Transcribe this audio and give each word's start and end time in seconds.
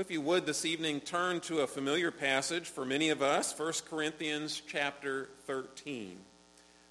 If 0.00 0.10
you 0.10 0.22
would 0.22 0.46
this 0.46 0.64
evening 0.64 1.00
turn 1.00 1.40
to 1.40 1.60
a 1.60 1.66
familiar 1.66 2.10
passage 2.10 2.70
for 2.70 2.86
many 2.86 3.10
of 3.10 3.20
us, 3.20 3.52
1 3.58 3.72
Corinthians 3.90 4.62
chapter 4.66 5.28
13. 5.46 6.16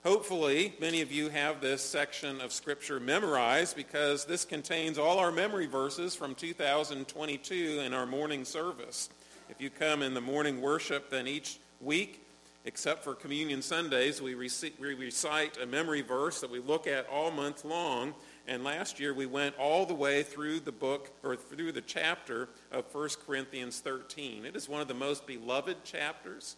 Hopefully, 0.04 0.76
many 0.80 1.02
of 1.02 1.12
you 1.12 1.30
have 1.30 1.60
this 1.60 1.82
section 1.82 2.40
of 2.40 2.54
Scripture 2.54 3.00
memorized 3.00 3.76
because 3.76 4.26
this 4.26 4.46
contains 4.46 5.00
all 5.00 5.18
our 5.18 5.32
memory 5.32 5.66
verses 5.66 6.14
from 6.14 6.36
2022 6.36 7.82
in 7.84 7.96
our 7.96 8.06
morning 8.06 8.46
service. 8.46 9.10
If 9.50 9.60
you 9.60 9.72
come 9.72 10.04
in 10.04 10.14
the 10.14 10.22
morning 10.22 10.62
worship, 10.62 11.10
then 11.10 11.26
each 11.26 11.58
week, 11.82 12.24
except 12.64 13.04
for 13.04 13.16
Communion 13.16 13.64
Sundays, 13.64 14.22
we 14.22 14.36
recite 14.36 15.58
a 15.58 15.66
memory 15.66 16.04
verse 16.04 16.42
that 16.42 16.52
we 16.52 16.60
look 16.60 16.86
at 16.86 17.08
all 17.10 17.32
month 17.32 17.66
long 17.66 18.14
and 18.50 18.64
last 18.64 19.00
year 19.00 19.14
we 19.14 19.28
went 19.28 19.56
all 19.60 19.86
the 19.86 19.94
way 19.94 20.24
through 20.24 20.60
the 20.60 20.72
book, 20.72 21.12
or 21.24 21.36
through 21.36 21.72
the 21.72 21.82
chapter 21.82 22.50
of 22.72 22.84
1 22.94 23.10
Corinthians 23.26 23.80
13. 23.80 24.44
It 24.44 24.56
is 24.56 24.68
one 24.68 24.82
of 24.82 24.88
the 24.88 24.96
most 24.96 25.28
beloved 25.28 25.84
chapters. 25.84 26.56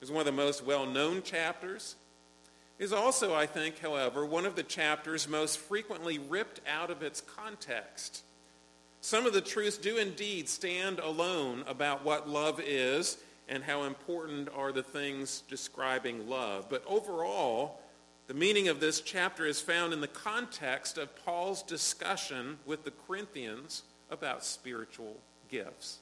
It 0.00 0.04
is 0.04 0.10
one 0.12 0.20
of 0.20 0.26
the 0.26 0.32
most 0.32 0.62
well-known 0.62 1.22
chapters. 1.22 1.96
It 2.78 2.84
is 2.84 2.92
also, 2.92 3.34
I 3.34 3.46
think, 3.46 3.78
however, 3.78 4.26
one 4.26 4.44
of 4.44 4.54
the 4.54 4.62
chapters 4.62 5.26
most 5.26 5.58
frequently 5.58 6.18
ripped 6.18 6.60
out 6.68 6.90
of 6.90 7.02
its 7.02 7.22
context. 7.22 8.22
Some 9.00 9.24
of 9.24 9.32
the 9.32 9.40
truths 9.40 9.78
do 9.78 9.96
indeed 9.96 10.46
stand 10.46 10.98
alone 10.98 11.64
about 11.66 12.04
what 12.04 12.28
love 12.28 12.60
is 12.62 13.16
and 13.48 13.64
how 13.64 13.84
important 13.84 14.50
are 14.54 14.72
the 14.72 14.82
things 14.82 15.42
describing 15.48 16.28
love. 16.28 16.66
But 16.68 16.84
overall, 16.86 17.79
the 18.30 18.36
meaning 18.36 18.68
of 18.68 18.78
this 18.78 19.00
chapter 19.00 19.44
is 19.44 19.60
found 19.60 19.92
in 19.92 20.00
the 20.00 20.06
context 20.06 20.98
of 20.98 21.16
Paul's 21.24 21.64
discussion 21.64 22.58
with 22.64 22.84
the 22.84 22.92
Corinthians 22.92 23.82
about 24.08 24.44
spiritual 24.44 25.16
gifts. 25.48 25.98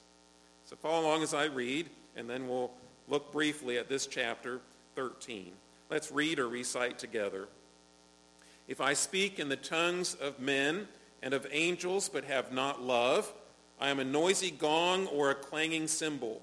So 0.66 0.77
follow 0.77 1.06
along 1.06 1.23
as 1.23 1.32
I 1.32 1.46
read, 1.46 1.88
and 2.16 2.29
then 2.29 2.46
we'll 2.46 2.71
look 3.09 3.32
briefly 3.32 3.79
at 3.79 3.88
this 3.88 4.06
chapter 4.06 4.60
13. 4.95 5.52
Let's 5.88 6.12
read 6.12 6.38
or 6.38 6.49
recite 6.49 6.99
together. 6.99 7.49
If 8.66 8.82
I 8.82 8.93
speak 8.93 9.38
in 9.38 9.49
the 9.49 9.56
tongues 9.56 10.12
of 10.12 10.38
men 10.38 10.87
and 11.23 11.32
of 11.32 11.46
angels 11.51 12.10
but 12.10 12.24
have 12.24 12.52
not 12.52 12.82
love, 12.82 13.32
I 13.80 13.88
am 13.88 14.01
a 14.01 14.04
noisy 14.04 14.51
gong 14.51 15.06
or 15.06 15.30
a 15.30 15.34
clanging 15.34 15.87
cymbal. 15.87 16.43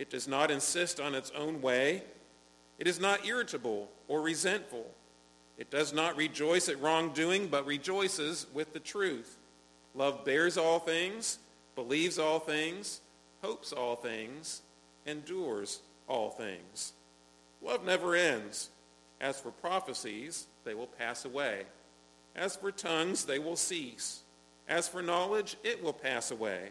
It 0.00 0.08
does 0.08 0.26
not 0.26 0.50
insist 0.50 0.98
on 0.98 1.14
its 1.14 1.30
own 1.36 1.60
way. 1.60 2.02
It 2.78 2.86
is 2.86 2.98
not 2.98 3.26
irritable 3.26 3.90
or 4.08 4.22
resentful. 4.22 4.86
It 5.58 5.70
does 5.70 5.92
not 5.92 6.16
rejoice 6.16 6.70
at 6.70 6.80
wrongdoing, 6.80 7.48
but 7.48 7.66
rejoices 7.66 8.46
with 8.54 8.72
the 8.72 8.80
truth. 8.80 9.36
Love 9.94 10.24
bears 10.24 10.56
all 10.56 10.78
things, 10.78 11.38
believes 11.74 12.18
all 12.18 12.38
things, 12.38 13.02
hopes 13.42 13.74
all 13.74 13.94
things, 13.94 14.62
endures 15.04 15.80
all 16.08 16.30
things. 16.30 16.94
Love 17.60 17.84
never 17.84 18.14
ends. 18.14 18.70
As 19.20 19.38
for 19.38 19.50
prophecies, 19.50 20.46
they 20.64 20.72
will 20.72 20.86
pass 20.86 21.26
away. 21.26 21.64
As 22.34 22.56
for 22.56 22.72
tongues, 22.72 23.26
they 23.26 23.38
will 23.38 23.54
cease. 23.54 24.22
As 24.66 24.88
for 24.88 25.02
knowledge, 25.02 25.58
it 25.62 25.84
will 25.84 25.92
pass 25.92 26.30
away. 26.30 26.70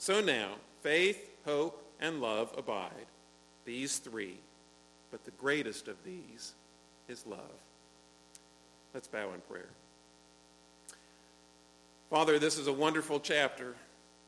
So 0.00 0.22
now, 0.22 0.52
faith, 0.80 1.30
hope, 1.44 1.84
and 2.00 2.22
love 2.22 2.54
abide, 2.56 3.04
these 3.66 3.98
three, 3.98 4.38
but 5.10 5.26
the 5.26 5.30
greatest 5.32 5.88
of 5.88 5.96
these 6.06 6.54
is 7.06 7.26
love. 7.26 7.38
Let's 8.94 9.08
bow 9.08 9.34
in 9.34 9.42
prayer. 9.42 9.68
Father, 12.08 12.38
this 12.38 12.56
is 12.56 12.66
a 12.66 12.72
wonderful 12.72 13.20
chapter, 13.20 13.74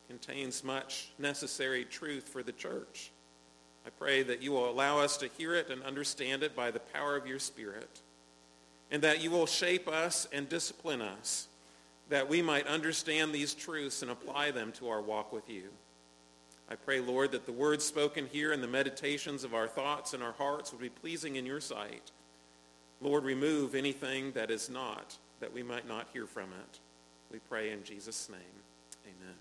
contains 0.08 0.62
much 0.62 1.08
necessary 1.18 1.86
truth 1.86 2.28
for 2.28 2.42
the 2.42 2.52
church. 2.52 3.10
I 3.86 3.90
pray 3.98 4.22
that 4.24 4.42
you 4.42 4.52
will 4.52 4.68
allow 4.68 4.98
us 4.98 5.16
to 5.16 5.30
hear 5.38 5.54
it 5.54 5.70
and 5.70 5.82
understand 5.84 6.42
it 6.42 6.54
by 6.54 6.70
the 6.70 6.80
power 6.80 7.16
of 7.16 7.26
your 7.26 7.38
Spirit, 7.38 8.02
and 8.90 9.00
that 9.00 9.22
you 9.22 9.30
will 9.30 9.46
shape 9.46 9.88
us 9.88 10.28
and 10.34 10.50
discipline 10.50 11.00
us 11.00 11.48
that 12.12 12.28
we 12.28 12.42
might 12.42 12.66
understand 12.66 13.32
these 13.32 13.54
truths 13.54 14.02
and 14.02 14.10
apply 14.10 14.50
them 14.50 14.70
to 14.70 14.90
our 14.90 15.00
walk 15.00 15.32
with 15.32 15.48
you. 15.48 15.70
I 16.68 16.74
pray, 16.74 17.00
Lord, 17.00 17.32
that 17.32 17.46
the 17.46 17.52
words 17.52 17.86
spoken 17.86 18.26
here 18.30 18.52
and 18.52 18.62
the 18.62 18.68
meditations 18.68 19.44
of 19.44 19.54
our 19.54 19.66
thoughts 19.66 20.12
and 20.12 20.22
our 20.22 20.32
hearts 20.32 20.72
will 20.72 20.78
be 20.78 20.90
pleasing 20.90 21.36
in 21.36 21.46
your 21.46 21.58
sight. 21.58 22.10
Lord, 23.00 23.24
remove 23.24 23.74
anything 23.74 24.32
that 24.32 24.50
is 24.50 24.68
not, 24.68 25.16
that 25.40 25.54
we 25.54 25.62
might 25.62 25.88
not 25.88 26.06
hear 26.12 26.26
from 26.26 26.50
it. 26.50 26.80
We 27.30 27.38
pray 27.48 27.70
in 27.70 27.82
Jesus' 27.82 28.28
name. 28.28 28.60
Amen. 29.06 29.34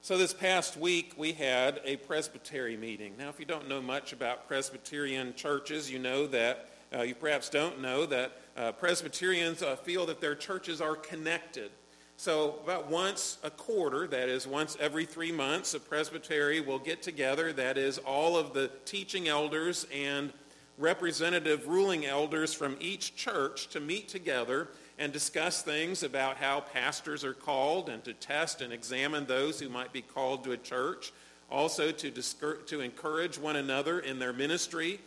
So 0.00 0.18
this 0.18 0.34
past 0.34 0.76
week 0.76 1.12
we 1.16 1.34
had 1.34 1.80
a 1.84 1.98
presbytery 1.98 2.76
meeting. 2.76 3.14
Now, 3.16 3.28
if 3.28 3.38
you 3.38 3.46
don't 3.46 3.68
know 3.68 3.80
much 3.80 4.12
about 4.12 4.48
Presbyterian 4.48 5.34
churches, 5.36 5.88
you 5.88 6.00
know 6.00 6.26
that, 6.26 6.70
uh, 6.92 7.02
you 7.02 7.14
perhaps 7.14 7.48
don't 7.48 7.80
know 7.80 8.04
that 8.06 8.32
uh, 8.58 8.72
Presbyterians 8.72 9.62
uh, 9.62 9.76
feel 9.76 10.04
that 10.06 10.20
their 10.20 10.34
churches 10.34 10.80
are 10.80 10.96
connected. 10.96 11.70
So 12.16 12.56
about 12.64 12.90
once 12.90 13.38
a 13.44 13.50
quarter, 13.50 14.08
that 14.08 14.28
is 14.28 14.44
once 14.44 14.76
every 14.80 15.06
three 15.06 15.30
months, 15.30 15.74
a 15.74 15.80
presbytery 15.80 16.60
will 16.60 16.80
get 16.80 17.00
together. 17.00 17.52
That 17.52 17.78
is 17.78 17.98
all 17.98 18.36
of 18.36 18.52
the 18.52 18.72
teaching 18.84 19.28
elders 19.28 19.86
and 19.94 20.32
representative 20.78 21.68
ruling 21.68 22.06
elders 22.06 22.52
from 22.52 22.76
each 22.80 23.14
church 23.14 23.68
to 23.68 23.80
meet 23.80 24.08
together 24.08 24.66
and 24.98 25.12
discuss 25.12 25.62
things 25.62 26.02
about 26.02 26.36
how 26.38 26.58
pastors 26.60 27.22
are 27.22 27.34
called 27.34 27.88
and 27.88 28.02
to 28.02 28.12
test 28.12 28.60
and 28.60 28.72
examine 28.72 29.24
those 29.26 29.60
who 29.60 29.68
might 29.68 29.92
be 29.92 30.02
called 30.02 30.42
to 30.42 30.50
a 30.50 30.56
church. 30.56 31.12
Also 31.48 31.92
to, 31.92 32.10
to 32.66 32.80
encourage 32.80 33.38
one 33.38 33.56
another 33.56 34.00
in 34.00 34.18
their 34.18 34.32
ministry 34.32 34.98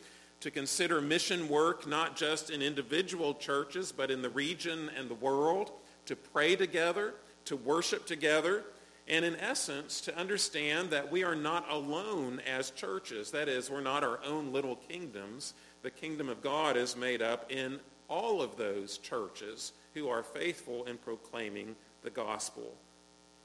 to 0.41 0.52
consider 0.52 1.02
mission 1.02 1.47
work 1.47 1.88
not 1.88 2.16
just 2.16 2.50
in 2.50 2.62
individual 2.62 3.34
churches, 3.35 3.91
but 3.91 4.12
in 4.12 4.22
the 4.22 4.29
region 4.29 4.90
and 4.97 5.09
the 5.09 5.16
world, 5.16 5.72
to 6.07 6.16
pray 6.16 6.56
together, 6.56 7.13
to 7.46 7.56
worship 7.56 8.06
together, 8.06 8.63
and 9.07 9.24
in 9.24 9.36
essence, 9.38 10.01
to 10.01 10.18
understand 10.18 10.89
that 10.89 11.12
we 11.12 11.24
are 11.24 11.36
not 11.36 11.69
alone 11.69 12.42
as 12.48 12.71
churches. 12.71 13.31
That 13.31 13.50
is, 13.50 13.69
we're 13.69 13.81
not 13.81 14.04
our 14.04 14.19
own 14.25 14.51
little 14.51 14.75
kingdoms. 14.75 15.54
The 15.83 15.92
kingdom 15.92 16.30
of 16.30 16.42
God 16.42 16.75
is 16.75 16.95
made 16.95 17.21
up 17.21 17.51
in 17.51 17.80
all 18.07 18.42
of 18.42 18.57
those 18.57 18.98
churches 18.98 19.74
who 19.94 20.10
are 20.10 20.24
faithful 20.24 20.86
in 20.86 20.98
proclaiming 20.98 21.75
the 22.04 22.10
gospel. 22.10 22.74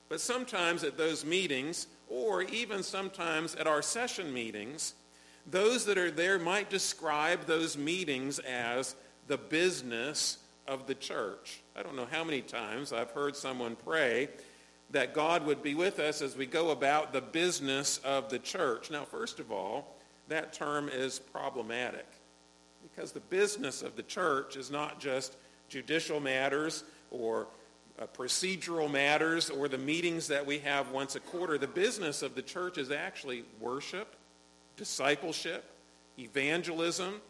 But 0.08 0.20
sometimes 0.20 0.84
at 0.84 0.96
those 0.96 1.24
meetings, 1.24 1.88
or 2.08 2.42
even 2.42 2.82
sometimes 2.82 3.54
at 3.54 3.66
our 3.66 3.82
session 3.82 4.32
meetings, 4.32 4.94
those 5.46 5.84
that 5.86 5.98
are 5.98 6.10
there 6.10 6.38
might 6.38 6.70
describe 6.70 7.46
those 7.46 7.76
meetings 7.76 8.38
as 8.40 8.96
the 9.26 9.38
business 9.38 10.38
of 10.66 10.86
the 10.86 10.94
church. 10.94 11.60
I 11.76 11.82
don't 11.82 11.96
know 11.96 12.08
how 12.10 12.24
many 12.24 12.42
times 12.42 12.92
I've 12.92 13.10
heard 13.10 13.36
someone 13.36 13.76
pray 13.76 14.28
that 14.90 15.14
God 15.14 15.44
would 15.46 15.62
be 15.62 15.74
with 15.74 15.98
us 15.98 16.22
as 16.22 16.36
we 16.36 16.46
go 16.46 16.70
about 16.70 17.12
the 17.12 17.20
business 17.20 17.98
of 17.98 18.28
the 18.28 18.38
church. 18.38 18.90
Now, 18.90 19.04
first 19.04 19.40
of 19.40 19.50
all, 19.50 19.96
that 20.28 20.52
term 20.52 20.88
is 20.88 21.18
problematic 21.18 22.06
because 22.82 23.12
the 23.12 23.20
business 23.20 23.82
of 23.82 23.96
the 23.96 24.02
church 24.02 24.56
is 24.56 24.70
not 24.70 25.00
just 25.00 25.36
judicial 25.68 26.20
matters 26.20 26.84
or 27.10 27.48
uh, 27.98 28.06
procedural 28.16 28.90
matters 28.90 29.50
or 29.50 29.68
the 29.68 29.78
meetings 29.78 30.28
that 30.28 30.44
we 30.44 30.58
have 30.58 30.90
once 30.90 31.16
a 31.16 31.20
quarter. 31.20 31.58
The 31.58 31.66
business 31.66 32.22
of 32.22 32.34
the 32.34 32.42
church 32.42 32.78
is 32.78 32.90
actually 32.90 33.44
worship, 33.60 34.14
discipleship, 34.76 35.64
evangelism, 36.18 37.20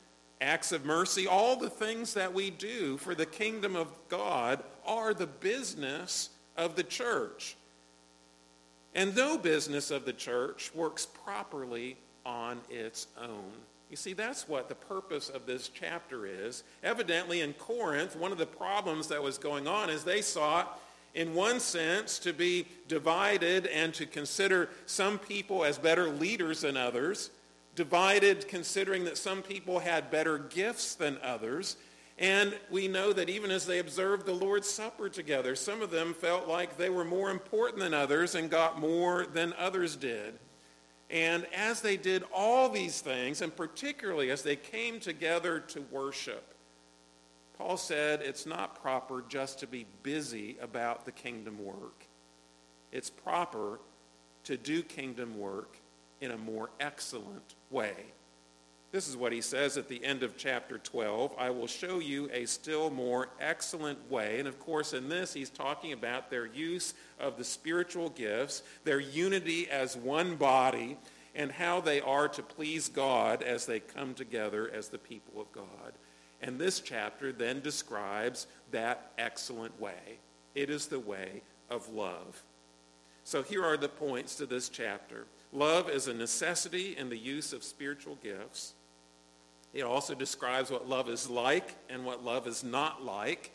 acts 0.40 0.72
of 0.72 0.84
mercy. 0.84 1.26
All 1.26 1.56
the 1.56 1.70
things 1.70 2.14
that 2.14 2.32
we 2.32 2.50
do 2.50 2.96
for 2.98 3.14
the 3.14 3.26
kingdom 3.26 3.76
of 3.76 3.88
God 4.08 4.62
are 4.84 5.14
the 5.14 5.26
business 5.26 6.30
of 6.56 6.76
the 6.76 6.82
church. 6.82 7.56
And 8.94 9.14
no 9.14 9.36
business 9.36 9.90
of 9.90 10.04
the 10.04 10.12
church 10.12 10.70
works 10.74 11.06
properly 11.06 11.96
on 12.24 12.60
its 12.70 13.06
own. 13.20 13.52
You 13.90 13.96
see, 13.96 14.14
that's 14.14 14.48
what 14.48 14.68
the 14.68 14.74
purpose 14.74 15.28
of 15.28 15.46
this 15.46 15.68
chapter 15.68 16.26
is. 16.26 16.64
Evidently, 16.82 17.42
in 17.42 17.52
Corinth, 17.52 18.16
one 18.16 18.32
of 18.32 18.38
the 18.38 18.46
problems 18.46 19.08
that 19.08 19.22
was 19.22 19.38
going 19.38 19.68
on 19.68 19.90
is 19.90 20.02
they 20.02 20.22
sought, 20.22 20.80
in 21.14 21.34
one 21.34 21.60
sense, 21.60 22.18
to 22.20 22.32
be 22.32 22.66
divided 22.88 23.66
and 23.66 23.94
to 23.94 24.06
consider 24.06 24.70
some 24.86 25.18
people 25.18 25.64
as 25.64 25.78
better 25.78 26.08
leaders 26.08 26.62
than 26.62 26.76
others, 26.76 27.30
divided 27.76 28.48
considering 28.48 29.04
that 29.04 29.18
some 29.18 29.42
people 29.42 29.78
had 29.78 30.10
better 30.10 30.38
gifts 30.38 30.96
than 30.96 31.18
others. 31.22 31.76
And 32.18 32.58
we 32.70 32.88
know 32.88 33.12
that 33.12 33.28
even 33.28 33.50
as 33.50 33.66
they 33.66 33.78
observed 33.78 34.24
the 34.24 34.32
Lord's 34.32 34.68
Supper 34.68 35.10
together, 35.10 35.54
some 35.54 35.82
of 35.82 35.90
them 35.90 36.14
felt 36.14 36.48
like 36.48 36.76
they 36.76 36.88
were 36.88 37.04
more 37.04 37.30
important 37.30 37.80
than 37.80 37.92
others 37.92 38.34
and 38.34 38.50
got 38.50 38.80
more 38.80 39.26
than 39.26 39.52
others 39.58 39.94
did. 39.94 40.38
And 41.10 41.46
as 41.54 41.82
they 41.82 41.98
did 41.98 42.24
all 42.34 42.70
these 42.70 43.00
things, 43.02 43.42
and 43.42 43.54
particularly 43.54 44.30
as 44.30 44.42
they 44.42 44.56
came 44.56 44.98
together 44.98 45.60
to 45.60 45.82
worship, 45.90 46.54
Paul 47.58 47.76
said 47.76 48.22
it's 48.22 48.46
not 48.46 48.80
proper 48.82 49.22
just 49.28 49.60
to 49.60 49.66
be 49.66 49.86
busy 50.02 50.56
about 50.60 51.04
the 51.04 51.12
kingdom 51.12 51.62
work. 51.62 52.06
It's 52.92 53.10
proper 53.10 53.78
to 54.44 54.56
do 54.56 54.82
kingdom 54.82 55.38
work 55.38 55.76
in 56.20 56.30
a 56.30 56.38
more 56.38 56.70
excellent 56.80 57.54
way. 57.70 57.94
This 58.92 59.08
is 59.08 59.16
what 59.16 59.32
he 59.32 59.40
says 59.40 59.76
at 59.76 59.88
the 59.88 60.02
end 60.04 60.22
of 60.22 60.36
chapter 60.36 60.78
12. 60.78 61.32
I 61.36 61.50
will 61.50 61.66
show 61.66 61.98
you 61.98 62.30
a 62.32 62.46
still 62.46 62.88
more 62.88 63.28
excellent 63.40 64.10
way. 64.10 64.38
And 64.38 64.48
of 64.48 64.58
course, 64.58 64.94
in 64.94 65.08
this, 65.08 65.34
he's 65.34 65.50
talking 65.50 65.92
about 65.92 66.30
their 66.30 66.46
use 66.46 66.94
of 67.20 67.36
the 67.36 67.44
spiritual 67.44 68.08
gifts, 68.10 68.62
their 68.84 69.00
unity 69.00 69.68
as 69.68 69.96
one 69.96 70.36
body, 70.36 70.96
and 71.34 71.52
how 71.52 71.80
they 71.80 72.00
are 72.00 72.28
to 72.28 72.42
please 72.42 72.88
God 72.88 73.42
as 73.42 73.66
they 73.66 73.80
come 73.80 74.14
together 74.14 74.70
as 74.72 74.88
the 74.88 74.98
people 74.98 75.40
of 75.40 75.52
God. 75.52 75.92
And 76.40 76.58
this 76.58 76.80
chapter 76.80 77.32
then 77.32 77.60
describes 77.60 78.46
that 78.70 79.10
excellent 79.18 79.78
way. 79.80 80.18
It 80.54 80.70
is 80.70 80.86
the 80.86 81.00
way 81.00 81.42
of 81.68 81.88
love. 81.92 82.42
So 83.24 83.42
here 83.42 83.64
are 83.64 83.76
the 83.76 83.88
points 83.88 84.36
to 84.36 84.46
this 84.46 84.68
chapter. 84.68 85.26
Love 85.56 85.88
is 85.88 86.06
a 86.06 86.12
necessity 86.12 86.94
in 86.98 87.08
the 87.08 87.16
use 87.16 87.54
of 87.54 87.64
spiritual 87.64 88.16
gifts. 88.16 88.74
It 89.72 89.84
also 89.84 90.14
describes 90.14 90.70
what 90.70 90.86
love 90.86 91.08
is 91.08 91.30
like 91.30 91.74
and 91.88 92.04
what 92.04 92.22
love 92.22 92.46
is 92.46 92.62
not 92.62 93.02
like. 93.02 93.52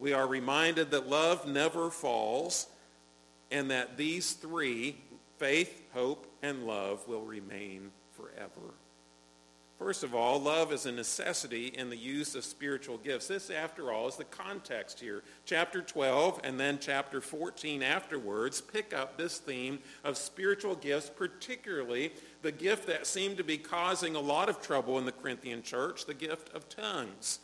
We 0.00 0.12
are 0.12 0.26
reminded 0.26 0.90
that 0.90 1.08
love 1.08 1.46
never 1.46 1.90
falls 1.90 2.66
and 3.52 3.70
that 3.70 3.96
these 3.96 4.32
three, 4.32 4.96
faith, 5.38 5.80
hope, 5.92 6.26
and 6.42 6.66
love, 6.66 7.06
will 7.06 7.22
remain 7.22 7.92
forever. 8.16 8.74
First 9.78 10.04
of 10.04 10.14
all, 10.14 10.40
love 10.40 10.72
is 10.72 10.86
a 10.86 10.92
necessity 10.92 11.66
in 11.66 11.90
the 11.90 11.96
use 11.96 12.36
of 12.36 12.44
spiritual 12.44 12.96
gifts. 12.98 13.26
This, 13.26 13.50
after 13.50 13.92
all, 13.92 14.06
is 14.06 14.16
the 14.16 14.24
context 14.24 15.00
here. 15.00 15.24
Chapter 15.46 15.82
12 15.82 16.40
and 16.44 16.58
then 16.58 16.78
chapter 16.80 17.20
14 17.20 17.82
afterwards 17.82 18.60
pick 18.60 18.94
up 18.94 19.18
this 19.18 19.38
theme 19.38 19.80
of 20.04 20.16
spiritual 20.16 20.76
gifts, 20.76 21.10
particularly 21.14 22.12
the 22.42 22.52
gift 22.52 22.86
that 22.86 23.06
seemed 23.06 23.36
to 23.36 23.44
be 23.44 23.58
causing 23.58 24.14
a 24.14 24.20
lot 24.20 24.48
of 24.48 24.62
trouble 24.62 24.96
in 24.98 25.06
the 25.06 25.12
Corinthian 25.12 25.62
church, 25.62 26.06
the 26.06 26.14
gift 26.14 26.54
of 26.54 26.68
tongues. 26.68 27.40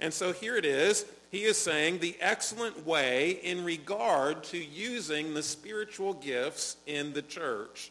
And 0.00 0.12
so 0.12 0.32
here 0.32 0.56
it 0.56 0.66
is. 0.66 1.06
He 1.30 1.44
is 1.44 1.56
saying 1.56 1.98
the 1.98 2.16
excellent 2.20 2.86
way 2.86 3.40
in 3.42 3.64
regard 3.64 4.44
to 4.44 4.58
using 4.58 5.32
the 5.32 5.42
spiritual 5.42 6.12
gifts 6.14 6.76
in 6.86 7.14
the 7.14 7.22
church. 7.22 7.90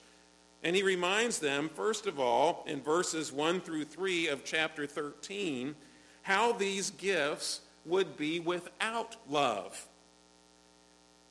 And 0.64 0.76
he 0.76 0.84
reminds 0.84 1.40
them, 1.40 1.70
first 1.70 2.06
of 2.06 2.20
all, 2.20 2.64
in 2.68 2.82
verses 2.82 3.32
1 3.32 3.62
through 3.62 3.86
3 3.86 4.28
of 4.28 4.44
chapter 4.44 4.86
13, 4.86 5.76
how 6.22 6.52
these 6.52 6.92
gifts 6.92 7.62
would 7.86 8.18
be 8.18 8.40
without 8.40 9.16
love. 9.30 9.88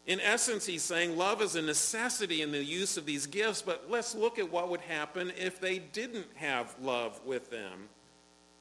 In 0.06 0.20
essence, 0.20 0.64
he's 0.64 0.82
saying 0.82 1.18
love 1.18 1.42
is 1.42 1.54
a 1.54 1.60
necessity 1.60 2.40
in 2.40 2.50
the 2.50 2.64
use 2.64 2.96
of 2.96 3.04
these 3.04 3.26
gifts, 3.26 3.60
but 3.60 3.90
let's 3.90 4.14
look 4.14 4.38
at 4.38 4.50
what 4.50 4.70
would 4.70 4.80
happen 4.80 5.30
if 5.36 5.60
they 5.60 5.78
didn't 5.78 6.26
have 6.36 6.74
love 6.80 7.20
with 7.26 7.50
them. 7.50 7.90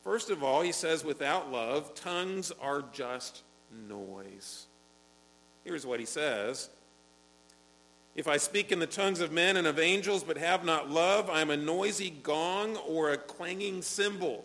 First 0.04 0.30
of 0.30 0.44
all, 0.44 0.62
he 0.62 0.74
says 0.74 1.06
without 1.06 1.50
love, 1.50 1.96
tongues 1.96 2.52
are 2.62 2.84
just 2.92 3.44
noise. 3.88 4.66
Here's 5.64 5.86
what 5.86 6.02
he 6.02 6.06
says. 6.06 6.70
If 8.18 8.28
I 8.28 8.38
speak 8.38 8.72
in 8.72 8.80
the 8.80 8.88
tongues 8.88 9.20
of 9.20 9.32
men 9.32 9.58
and 9.58 9.68
of 9.68 9.78
angels 9.78 10.24
but 10.24 10.40
have 10.40 10.66
not 10.66 10.90
love, 10.90 11.30
I 11.30 11.40
am 11.40 11.52
a 11.52 11.56
noisy 11.56 12.10
gong 12.10 12.76
or 12.78 13.12
a 13.12 13.18
clanging 13.18 13.84
cymbal. 13.84 14.44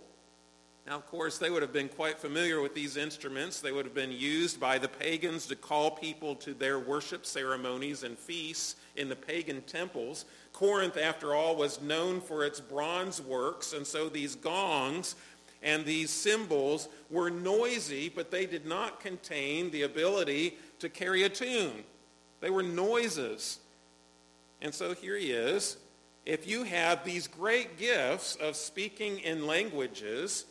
Now, 0.86 0.96
of 0.96 1.06
course, 1.06 1.38
they 1.38 1.48
would 1.48 1.62
have 1.62 1.72
been 1.72 1.88
quite 1.88 2.19
familiar 2.19 2.60
with 2.60 2.74
these 2.74 2.98
instruments. 2.98 3.62
They 3.62 3.72
would 3.72 3.86
have 3.86 3.94
been 3.94 4.12
used 4.12 4.60
by 4.60 4.76
the 4.76 4.88
pagans 4.88 5.46
to 5.46 5.56
call 5.56 5.90
people 5.90 6.34
to 6.36 6.52
their 6.52 6.80
worship 6.80 7.24
ceremonies 7.24 8.02
and 8.02 8.19
feasts 8.19 8.76
in 8.96 9.08
the 9.08 9.16
pagan 9.16 9.62
temples. 9.62 10.26
Corinth, 10.52 10.98
after 10.98 11.32
all, 11.34 11.56
was 11.56 11.80
known 11.80 12.20
for 12.20 12.44
its 12.44 12.60
bronze 12.60 13.22
works, 13.22 13.72
and 13.72 13.86
so 13.86 14.10
these 14.10 14.34
gongs 14.34 15.14
and 15.62 15.86
these 15.86 16.10
cymbals 16.10 16.90
were 17.08 17.30
noisy, 17.30 18.10
but 18.10 18.30
they 18.30 18.44
did 18.44 18.66
not 18.66 19.00
contain 19.00 19.70
the 19.70 19.84
ability 19.84 20.58
to 20.78 20.90
carry 20.90 21.22
a 21.22 21.30
tune. 21.30 21.84
They 22.42 22.50
were 22.50 22.64
noises. 22.64 23.60
And 24.62 24.73
so 24.73 24.94
here 24.94 25.17
he 25.17 25.32
is. 25.32 25.76
If 26.25 26.47
you 26.47 26.62
have 26.62 27.05
these 27.05 27.26
great 27.26 27.76
gifts 27.76 28.37
of 28.37 28.55
speaking 28.55 29.19
in 29.19 29.47
languages, 29.47 30.44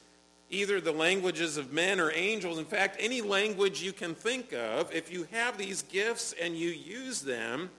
either 0.50 0.82
the 0.82 0.92
languages 0.92 1.56
of 1.56 1.72
men 1.72 2.00
or 2.00 2.12
angels, 2.12 2.60
in 2.60 2.66
fact, 2.66 2.98
any 3.00 3.22
language 3.22 3.82
you 3.82 3.94
can 3.94 4.14
think 4.14 4.52
of, 4.52 4.94
if 4.94 5.12
you 5.12 5.28
have 5.32 5.58
these 5.58 5.82
gifts 5.84 6.36
and 6.40 6.58
you 6.58 6.70
use 6.70 7.22
them, 7.22 7.70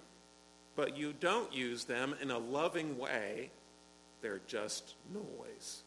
but 0.75 0.97
you 0.97 1.12
don't 1.21 1.52
use 1.52 1.85
them 1.85 2.14
in 2.23 2.30
a 2.30 2.38
loving 2.38 2.97
way, 2.97 3.50
they're 4.23 4.40
just 4.47 4.95
noise. 5.12 5.83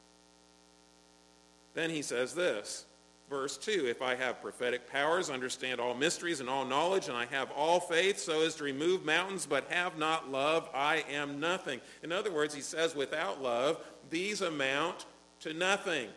Then 1.73 1.89
he 1.89 2.03
says 2.03 2.35
this 2.35 2.85
verse 3.29 3.57
2 3.57 3.87
If 3.87 4.01
I 4.01 4.15
have 4.15 4.41
prophetic 4.41 4.91
powers, 4.91 5.29
understand 5.29 5.79
all 5.79 5.93
mysteries 5.93 6.39
and 6.39 6.49
all 6.49 6.65
knowledge, 6.65 7.07
and 7.07 7.17
I 7.17 7.25
have 7.25 7.51
all 7.51 7.79
faith 7.79 8.19
so 8.19 8.41
as 8.41 8.55
to 8.55 8.63
remove 8.63 9.05
mountains, 9.05 9.45
but 9.45 9.71
have 9.71 9.97
not 9.97 10.31
love, 10.31 10.69
I 10.73 11.03
am 11.11 11.39
nothing. 11.39 11.81
In 12.03 12.11
other 12.11 12.31
words, 12.31 12.53
he 12.53 12.61
says, 12.61 12.95
without 12.95 13.41
love, 13.41 13.83
these 14.09 14.41
amount 14.41 15.05
to 15.41 15.53
nothing. 15.53 16.09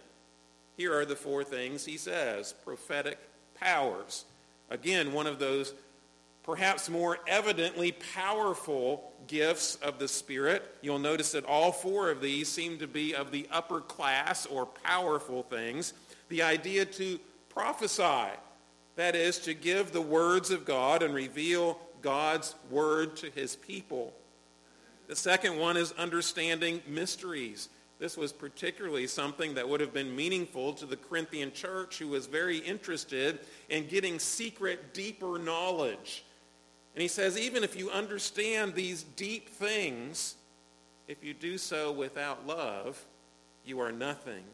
Here 0.77 0.97
are 0.97 1.05
the 1.05 1.17
four 1.17 1.43
things 1.43 1.85
he 1.85 1.97
says 1.97 2.55
prophetic 2.65 3.19
powers. 3.55 4.25
Again, 4.71 5.13
one 5.13 5.27
of 5.27 5.39
those 5.39 5.75
perhaps 6.45 6.89
more 6.89 7.19
evidently 7.27 7.93
powerful 8.15 9.13
gifts 9.27 9.75
of 9.77 9.99
the 9.99 10.09
Spirit. 10.09 10.77
You'll 10.81 10.99
notice 10.99 11.33
that 11.33 11.45
all 11.45 11.73
four 11.73 12.11
of 12.11 12.23
these 12.23 12.49
seem 12.49 12.79
to 12.79 12.87
be 12.87 13.15
of 13.15 13.33
the 13.33 13.47
upper 13.51 13.81
class 13.81 14.47
or 14.47 14.65
powerful 14.65 15.43
things 15.43 15.93
the 16.29 16.43
idea 16.43 16.85
to 16.85 17.19
prophesy, 17.49 18.29
that 18.97 19.15
is, 19.15 19.39
to 19.41 19.55
give 19.55 19.93
the 19.93 20.01
words 20.01 20.51
of 20.51 20.65
God 20.65 21.03
and 21.03 21.15
reveal 21.15 21.79
God's 22.03 22.55
word 22.71 23.17
to 23.17 23.31
his 23.31 23.57
people. 23.57 24.13
The 25.09 25.17
second 25.17 25.59
one 25.59 25.77
is 25.77 25.93
understanding 25.93 26.83
mysteries. 26.87 27.69
This 27.99 28.17
was 28.17 28.33
particularly 28.33 29.07
something 29.07 29.55
that 29.55 29.69
would 29.69 29.81
have 29.81 29.93
been 29.93 30.15
meaningful 30.15 30.73
to 30.75 30.87
the 30.87 30.97
Corinthian 30.97 31.53
church 31.53 31.99
who 31.99 32.09
was 32.09 32.27
very 32.27 32.59
interested 32.59 33.41
in 33.69 33.87
getting 33.87 34.19
secret, 34.19 34.95
deeper 34.95 35.39
knowledge. 35.39 36.25
And 36.95 37.03
he 37.03 37.09
says, 37.09 37.39
even 37.39 37.65
if 37.65 37.77
you 37.77 37.91
understand 37.91 38.75
these 38.75 39.03
deep 39.03 39.49
things, 39.49 40.37
if 41.09 41.25
you 41.25 41.35
do 41.35 41.59
so 41.59 41.91
without 41.91 42.47
love, 42.47 43.05
you 43.65 43.81
are 43.81 43.93
nothing. 43.93 44.45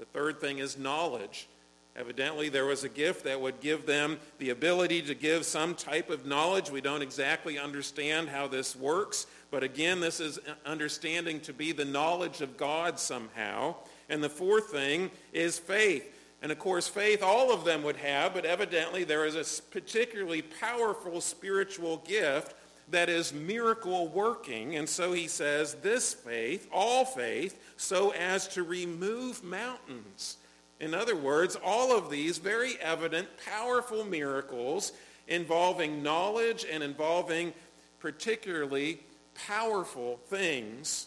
The 0.00 0.06
third 0.06 0.40
thing 0.40 0.60
is 0.60 0.78
knowledge. 0.78 1.46
Evidently, 1.94 2.48
there 2.48 2.64
was 2.64 2.84
a 2.84 2.88
gift 2.88 3.22
that 3.24 3.38
would 3.38 3.60
give 3.60 3.84
them 3.84 4.18
the 4.38 4.48
ability 4.48 5.02
to 5.02 5.14
give 5.14 5.44
some 5.44 5.74
type 5.74 6.08
of 6.08 6.24
knowledge. 6.24 6.70
We 6.70 6.80
don't 6.80 7.02
exactly 7.02 7.58
understand 7.58 8.30
how 8.30 8.48
this 8.48 8.74
works, 8.74 9.26
but 9.50 9.62
again, 9.62 10.00
this 10.00 10.18
is 10.18 10.38
understanding 10.64 11.38
to 11.40 11.52
be 11.52 11.72
the 11.72 11.84
knowledge 11.84 12.40
of 12.40 12.56
God 12.56 12.98
somehow. 12.98 13.74
And 14.08 14.24
the 14.24 14.30
fourth 14.30 14.70
thing 14.70 15.10
is 15.34 15.58
faith. 15.58 16.10
And 16.40 16.50
of 16.50 16.58
course, 16.58 16.88
faith 16.88 17.22
all 17.22 17.52
of 17.52 17.66
them 17.66 17.82
would 17.82 17.96
have, 17.96 18.32
but 18.32 18.46
evidently 18.46 19.04
there 19.04 19.26
is 19.26 19.34
a 19.34 19.62
particularly 19.64 20.40
powerful 20.40 21.20
spiritual 21.20 21.98
gift 21.98 22.54
that 22.90 23.08
is 23.08 23.32
miracle 23.32 24.08
working. 24.08 24.76
And 24.76 24.88
so 24.88 25.12
he 25.12 25.28
says, 25.28 25.74
this 25.74 26.14
faith, 26.14 26.68
all 26.72 27.04
faith, 27.04 27.60
so 27.76 28.10
as 28.10 28.48
to 28.48 28.62
remove 28.62 29.44
mountains. 29.44 30.36
In 30.80 30.94
other 30.94 31.16
words, 31.16 31.56
all 31.62 31.96
of 31.96 32.10
these 32.10 32.38
very 32.38 32.74
evident, 32.80 33.28
powerful 33.46 34.04
miracles 34.04 34.92
involving 35.28 36.02
knowledge 36.02 36.64
and 36.70 36.82
involving 36.82 37.52
particularly 38.00 39.00
powerful 39.46 40.18
things, 40.26 41.06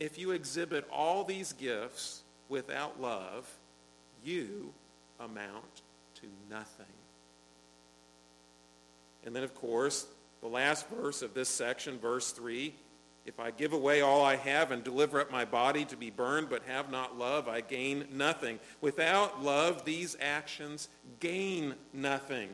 if 0.00 0.18
you 0.18 0.32
exhibit 0.32 0.88
all 0.90 1.24
these 1.24 1.52
gifts 1.52 2.22
without 2.48 3.00
love, 3.00 3.48
you 4.24 4.72
amount 5.20 5.82
to 6.16 6.26
nothing. 6.50 6.86
And 9.24 9.34
then, 9.34 9.42
of 9.42 9.54
course, 9.54 10.06
the 10.44 10.50
last 10.50 10.86
verse 10.90 11.22
of 11.22 11.32
this 11.32 11.48
section, 11.48 11.98
verse 11.98 12.30
3, 12.30 12.74
if 13.24 13.40
I 13.40 13.50
give 13.50 13.72
away 13.72 14.02
all 14.02 14.22
I 14.22 14.36
have 14.36 14.72
and 14.72 14.84
deliver 14.84 15.18
up 15.18 15.32
my 15.32 15.46
body 15.46 15.86
to 15.86 15.96
be 15.96 16.10
burned 16.10 16.50
but 16.50 16.62
have 16.64 16.90
not 16.90 17.18
love, 17.18 17.48
I 17.48 17.62
gain 17.62 18.04
nothing. 18.12 18.60
Without 18.82 19.42
love, 19.42 19.86
these 19.86 20.18
actions 20.20 20.90
gain 21.18 21.74
nothing. 21.94 22.50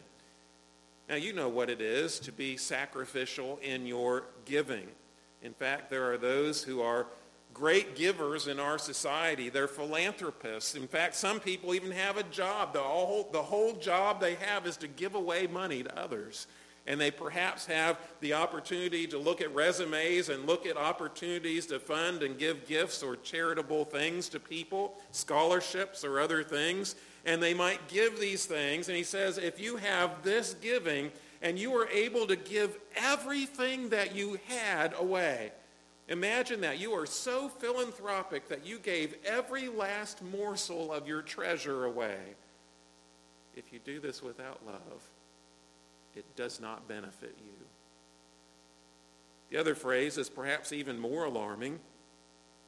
Now, 1.08 1.16
you 1.16 1.32
know 1.32 1.48
what 1.48 1.68
it 1.68 1.80
is 1.80 2.20
to 2.20 2.30
be 2.30 2.56
sacrificial 2.56 3.58
in 3.60 3.88
your 3.88 4.22
giving. 4.44 4.86
In 5.42 5.52
fact, 5.52 5.90
there 5.90 6.12
are 6.12 6.18
those 6.18 6.62
who 6.62 6.82
are 6.82 7.08
great 7.52 7.96
givers 7.96 8.46
in 8.46 8.60
our 8.60 8.78
society. 8.78 9.48
They're 9.48 9.66
philanthropists. 9.66 10.76
In 10.76 10.86
fact, 10.86 11.16
some 11.16 11.40
people 11.40 11.74
even 11.74 11.90
have 11.90 12.18
a 12.18 12.22
job. 12.22 12.72
The 12.72 12.78
whole, 12.78 13.28
the 13.32 13.42
whole 13.42 13.72
job 13.72 14.20
they 14.20 14.36
have 14.36 14.64
is 14.64 14.76
to 14.76 14.86
give 14.86 15.16
away 15.16 15.48
money 15.48 15.82
to 15.82 15.98
others. 15.98 16.46
And 16.86 17.00
they 17.00 17.10
perhaps 17.10 17.66
have 17.66 17.98
the 18.20 18.34
opportunity 18.34 19.06
to 19.08 19.18
look 19.18 19.40
at 19.40 19.54
resumes 19.54 20.28
and 20.28 20.46
look 20.46 20.66
at 20.66 20.76
opportunities 20.76 21.66
to 21.66 21.78
fund 21.78 22.22
and 22.22 22.38
give 22.38 22.66
gifts 22.66 23.02
or 23.02 23.16
charitable 23.16 23.84
things 23.84 24.28
to 24.30 24.40
people, 24.40 24.94
scholarships 25.12 26.04
or 26.04 26.20
other 26.20 26.42
things. 26.42 26.96
And 27.24 27.42
they 27.42 27.54
might 27.54 27.86
give 27.88 28.18
these 28.18 28.46
things. 28.46 28.88
And 28.88 28.96
he 28.96 29.04
says, 29.04 29.38
if 29.38 29.60
you 29.60 29.76
have 29.76 30.22
this 30.22 30.54
giving 30.54 31.12
and 31.42 31.58
you 31.58 31.74
are 31.76 31.88
able 31.88 32.26
to 32.26 32.36
give 32.36 32.78
everything 32.96 33.90
that 33.90 34.14
you 34.14 34.40
had 34.48 34.94
away, 34.98 35.52
Imagine 36.10 36.60
that. 36.62 36.80
You 36.80 36.92
are 36.94 37.06
so 37.06 37.48
philanthropic 37.48 38.48
that 38.48 38.66
you 38.66 38.80
gave 38.80 39.14
every 39.24 39.68
last 39.68 40.20
morsel 40.22 40.92
of 40.92 41.06
your 41.06 41.22
treasure 41.22 41.84
away. 41.84 42.18
If 43.54 43.72
you 43.72 43.78
do 43.78 44.00
this 44.00 44.20
without 44.20 44.60
love, 44.66 45.02
it 46.14 46.24
does 46.36 46.60
not 46.60 46.88
benefit 46.88 47.36
you. 47.44 47.52
The 49.50 49.58
other 49.58 49.74
phrase 49.74 50.16
is 50.16 50.28
perhaps 50.28 50.72
even 50.72 50.98
more 50.98 51.24
alarming. 51.24 51.80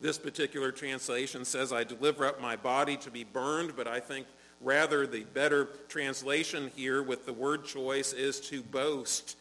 This 0.00 0.18
particular 0.18 0.72
translation 0.72 1.44
says, 1.44 1.72
I 1.72 1.84
deliver 1.84 2.26
up 2.26 2.40
my 2.40 2.56
body 2.56 2.96
to 2.98 3.10
be 3.10 3.22
burned, 3.22 3.76
but 3.76 3.86
I 3.86 4.00
think 4.00 4.26
rather 4.60 5.06
the 5.06 5.24
better 5.24 5.68
translation 5.88 6.70
here 6.74 7.02
with 7.02 7.24
the 7.24 7.32
word 7.32 7.64
choice 7.64 8.12
is 8.12 8.40
to 8.40 8.62
boast. 8.62 9.36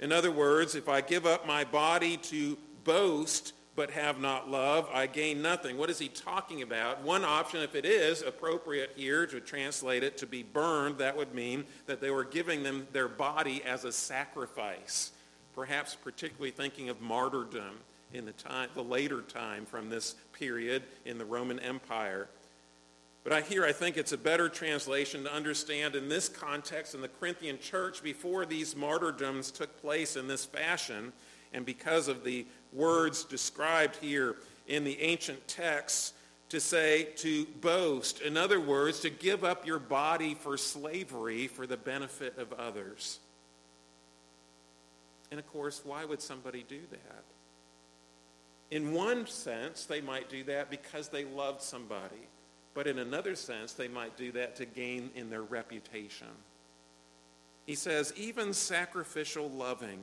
In 0.00 0.12
other 0.12 0.32
words, 0.32 0.74
if 0.74 0.88
I 0.88 1.00
give 1.02 1.24
up 1.24 1.46
my 1.46 1.62
body 1.62 2.16
to 2.16 2.58
boast 2.82 3.52
but 3.80 3.88
have 3.92 4.20
not 4.20 4.50
love, 4.50 4.86
I 4.92 5.06
gain 5.06 5.40
nothing. 5.40 5.78
What 5.78 5.88
is 5.88 5.98
he 5.98 6.08
talking 6.08 6.60
about? 6.60 7.00
One 7.00 7.24
option, 7.24 7.62
if 7.62 7.74
it 7.74 7.86
is 7.86 8.20
appropriate 8.20 8.92
here 8.94 9.26
to 9.28 9.40
translate 9.40 10.02
it 10.02 10.18
to 10.18 10.26
be 10.26 10.42
burned, 10.42 10.98
that 10.98 11.16
would 11.16 11.34
mean 11.34 11.64
that 11.86 11.98
they 11.98 12.10
were 12.10 12.24
giving 12.24 12.62
them 12.62 12.86
their 12.92 13.08
body 13.08 13.62
as 13.64 13.86
a 13.86 13.92
sacrifice, 13.92 15.12
perhaps 15.54 15.94
particularly 15.94 16.50
thinking 16.50 16.90
of 16.90 17.00
martyrdom 17.00 17.78
in 18.12 18.26
the, 18.26 18.32
time, 18.32 18.68
the 18.74 18.84
later 18.84 19.22
time 19.22 19.64
from 19.64 19.88
this 19.88 20.14
period 20.34 20.82
in 21.06 21.16
the 21.16 21.24
Roman 21.24 21.58
Empire. 21.58 22.28
But 23.24 23.32
I 23.32 23.40
hear 23.40 23.64
I 23.64 23.72
think 23.72 23.96
it's 23.96 24.12
a 24.12 24.18
better 24.18 24.50
translation 24.50 25.24
to 25.24 25.34
understand 25.34 25.94
in 25.94 26.10
this 26.10 26.28
context 26.28 26.94
in 26.94 27.00
the 27.00 27.08
Corinthian 27.08 27.58
church 27.58 28.02
before 28.02 28.44
these 28.44 28.76
martyrdoms 28.76 29.50
took 29.50 29.80
place 29.80 30.16
in 30.16 30.28
this 30.28 30.44
fashion 30.44 31.14
and 31.52 31.66
because 31.66 32.08
of 32.08 32.24
the 32.24 32.46
words 32.72 33.24
described 33.24 33.96
here 33.96 34.36
in 34.68 34.84
the 34.84 35.00
ancient 35.00 35.48
texts 35.48 36.12
to 36.50 36.60
say 36.60 37.04
to 37.16 37.46
boast. 37.60 38.20
In 38.20 38.36
other 38.36 38.60
words, 38.60 39.00
to 39.00 39.10
give 39.10 39.44
up 39.44 39.66
your 39.66 39.78
body 39.78 40.34
for 40.34 40.56
slavery 40.56 41.46
for 41.46 41.66
the 41.66 41.76
benefit 41.76 42.38
of 42.38 42.52
others. 42.52 43.20
And 45.30 45.38
of 45.38 45.46
course, 45.52 45.82
why 45.84 46.04
would 46.04 46.20
somebody 46.20 46.64
do 46.68 46.80
that? 46.90 47.24
In 48.70 48.92
one 48.92 49.26
sense, 49.26 49.84
they 49.84 50.00
might 50.00 50.28
do 50.28 50.44
that 50.44 50.70
because 50.70 51.08
they 51.08 51.24
loved 51.24 51.62
somebody. 51.62 52.28
But 52.74 52.86
in 52.86 52.98
another 52.98 53.34
sense, 53.34 53.72
they 53.72 53.88
might 53.88 54.16
do 54.16 54.32
that 54.32 54.56
to 54.56 54.64
gain 54.64 55.10
in 55.14 55.30
their 55.30 55.42
reputation. 55.42 56.28
He 57.66 57.74
says, 57.74 58.12
even 58.16 58.52
sacrificial 58.52 59.48
loving 59.50 59.98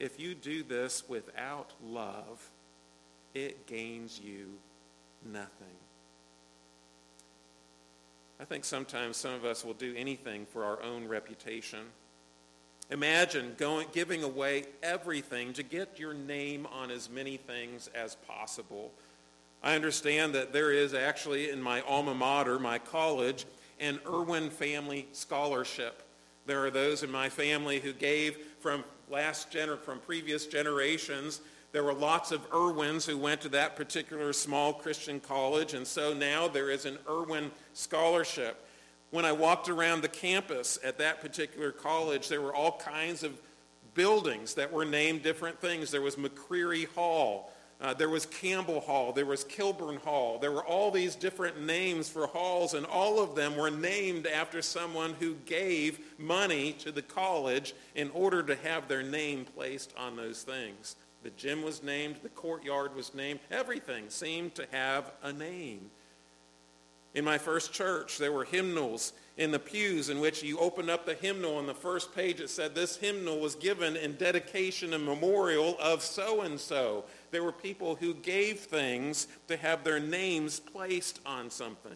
if 0.00 0.18
you 0.18 0.34
do 0.34 0.62
this 0.62 1.04
without 1.08 1.72
love, 1.84 2.50
it 3.34 3.66
gains 3.66 4.18
you 4.18 4.48
nothing. 5.24 5.68
I 8.40 8.44
think 8.46 8.64
sometimes 8.64 9.18
some 9.18 9.34
of 9.34 9.44
us 9.44 9.64
will 9.64 9.74
do 9.74 9.94
anything 9.94 10.46
for 10.46 10.64
our 10.64 10.82
own 10.82 11.06
reputation. 11.06 11.80
Imagine 12.90 13.54
going, 13.58 13.86
giving 13.92 14.24
away 14.24 14.64
everything 14.82 15.52
to 15.52 15.62
get 15.62 15.98
your 15.98 16.14
name 16.14 16.66
on 16.72 16.90
as 16.90 17.10
many 17.10 17.36
things 17.36 17.90
as 17.94 18.16
possible. 18.26 18.90
I 19.62 19.74
understand 19.74 20.34
that 20.34 20.54
there 20.54 20.72
is 20.72 20.94
actually 20.94 21.50
in 21.50 21.60
my 21.60 21.82
alma 21.82 22.14
mater, 22.14 22.58
my 22.58 22.78
college, 22.78 23.44
an 23.78 24.00
Irwin 24.06 24.48
Family 24.48 25.06
Scholarship. 25.12 26.02
There 26.46 26.64
are 26.64 26.70
those 26.70 27.02
in 27.02 27.10
my 27.10 27.28
family 27.28 27.78
who 27.78 27.92
gave 27.92 28.38
from 28.60 28.84
last 29.10 29.50
gener- 29.50 29.78
from 29.78 29.98
previous 30.00 30.46
generations. 30.46 31.40
There 31.72 31.84
were 31.84 31.94
lots 31.94 32.32
of 32.32 32.46
Irwins 32.52 33.06
who 33.06 33.16
went 33.16 33.40
to 33.42 33.48
that 33.50 33.76
particular 33.76 34.32
small 34.32 34.72
Christian 34.72 35.20
college, 35.20 35.74
and 35.74 35.86
so 35.86 36.12
now 36.12 36.48
there 36.48 36.70
is 36.70 36.84
an 36.84 36.98
Irwin 37.08 37.50
scholarship. 37.74 38.66
When 39.10 39.24
I 39.24 39.32
walked 39.32 39.68
around 39.68 40.02
the 40.02 40.08
campus 40.08 40.78
at 40.84 40.98
that 40.98 41.20
particular 41.20 41.72
college, 41.72 42.28
there 42.28 42.40
were 42.40 42.54
all 42.54 42.78
kinds 42.78 43.22
of 43.22 43.40
buildings 43.94 44.54
that 44.54 44.72
were 44.72 44.84
named 44.84 45.22
different 45.22 45.60
things. 45.60 45.90
There 45.90 46.00
was 46.00 46.16
McCreary 46.16 46.86
Hall. 46.94 47.52
Uh, 47.80 47.94
there 47.94 48.10
was 48.10 48.26
Campbell 48.26 48.80
Hall. 48.80 49.12
There 49.12 49.24
was 49.24 49.42
Kilburn 49.42 49.96
Hall. 49.96 50.38
There 50.38 50.52
were 50.52 50.64
all 50.64 50.90
these 50.90 51.14
different 51.14 51.62
names 51.62 52.10
for 52.10 52.26
halls, 52.26 52.74
and 52.74 52.84
all 52.84 53.20
of 53.20 53.34
them 53.34 53.56
were 53.56 53.70
named 53.70 54.26
after 54.26 54.60
someone 54.60 55.14
who 55.18 55.34
gave 55.46 55.98
money 56.18 56.72
to 56.80 56.92
the 56.92 57.00
college 57.00 57.74
in 57.94 58.10
order 58.10 58.42
to 58.42 58.54
have 58.56 58.86
their 58.86 59.02
name 59.02 59.46
placed 59.46 59.94
on 59.96 60.14
those 60.14 60.42
things. 60.42 60.96
The 61.22 61.30
gym 61.30 61.62
was 61.62 61.82
named. 61.82 62.16
The 62.22 62.28
courtyard 62.28 62.94
was 62.94 63.14
named. 63.14 63.40
Everything 63.50 64.10
seemed 64.10 64.54
to 64.56 64.66
have 64.72 65.10
a 65.22 65.32
name. 65.32 65.90
In 67.14 67.24
my 67.24 67.38
first 67.38 67.72
church, 67.72 68.18
there 68.18 68.30
were 68.30 68.44
hymnals 68.44 69.14
in 69.36 69.50
the 69.50 69.58
pews 69.58 70.10
in 70.10 70.20
which 70.20 70.42
you 70.42 70.58
opened 70.58 70.90
up 70.90 71.06
the 71.06 71.14
hymnal 71.14 71.56
on 71.56 71.66
the 71.66 71.74
first 71.74 72.14
page 72.14 72.40
it 72.40 72.50
said 72.50 72.74
this 72.74 72.98
hymnal 72.98 73.40
was 73.40 73.54
given 73.54 73.96
in 73.96 74.14
dedication 74.16 74.92
and 74.92 75.02
memorial 75.02 75.76
of 75.80 76.02
so 76.02 76.42
and 76.42 76.60
so 76.60 77.04
there 77.30 77.44
were 77.44 77.52
people 77.52 77.94
who 77.94 78.14
gave 78.14 78.60
things 78.60 79.28
to 79.48 79.56
have 79.56 79.84
their 79.84 80.00
names 80.00 80.60
placed 80.60 81.20
on 81.24 81.50
something 81.50 81.92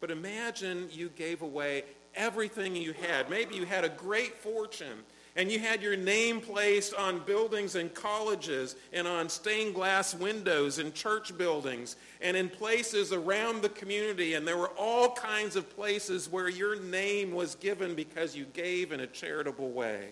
but 0.00 0.10
imagine 0.10 0.88
you 0.92 1.08
gave 1.10 1.42
away 1.42 1.84
everything 2.14 2.76
you 2.76 2.92
had 2.92 3.28
maybe 3.30 3.54
you 3.54 3.64
had 3.64 3.84
a 3.84 3.88
great 3.88 4.36
fortune 4.36 5.04
and 5.36 5.50
you 5.50 5.58
had 5.58 5.82
your 5.82 5.96
name 5.96 6.40
placed 6.40 6.94
on 6.94 7.18
buildings 7.20 7.74
and 7.74 7.92
colleges 7.92 8.76
and 8.92 9.06
on 9.08 9.28
stained 9.28 9.74
glass 9.74 10.14
windows 10.14 10.78
in 10.78 10.92
church 10.92 11.36
buildings 11.36 11.96
and 12.20 12.36
in 12.36 12.48
places 12.48 13.12
around 13.12 13.60
the 13.60 13.68
community. 13.70 14.34
And 14.34 14.46
there 14.46 14.56
were 14.56 14.70
all 14.78 15.12
kinds 15.12 15.56
of 15.56 15.68
places 15.74 16.30
where 16.30 16.48
your 16.48 16.80
name 16.80 17.32
was 17.32 17.56
given 17.56 17.96
because 17.96 18.36
you 18.36 18.44
gave 18.52 18.92
in 18.92 19.00
a 19.00 19.06
charitable 19.08 19.70
way. 19.70 20.10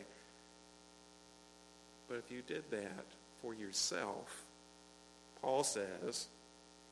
But 2.09 2.19
if 2.19 2.31
you 2.31 2.43
did 2.43 2.65
that 2.73 3.05
for 3.43 3.53
yourself, 3.53 4.45
Paul 5.43 5.65
says 5.65 6.29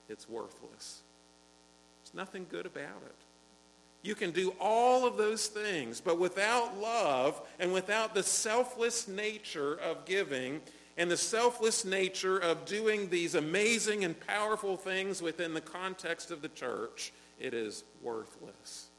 it's 0.09 0.29
worthless. 0.29 1.03
There's 2.03 2.15
nothing 2.15 2.47
good 2.51 2.67
about 2.67 3.03
it. 3.07 3.15
You 4.03 4.15
can 4.15 4.33
do 4.33 4.55
all 4.59 5.07
of 5.07 5.17
those 5.17 5.47
things, 5.47 6.01
but 6.01 6.19
without 6.19 6.79
love 6.79 7.41
and 7.59 7.73
without 7.73 8.15
the 8.15 8.23
selfless 8.23 9.07
nature 9.07 9.75
of 9.75 10.05
giving 10.05 10.61
and 10.97 11.11
the 11.11 11.17
selfless 11.17 11.85
nature 11.85 12.39
of 12.39 12.65
doing 12.65 13.09
these 13.09 13.35
amazing 13.35 14.05
and 14.05 14.19
powerful 14.27 14.77
things 14.77 15.23
within 15.23 15.55
the 15.55 15.61
context 15.61 16.31
of 16.31 16.43
the 16.43 16.49
church, 16.49 17.13
it 17.39 17.55
is 17.55 17.85
worthless. 18.03 18.90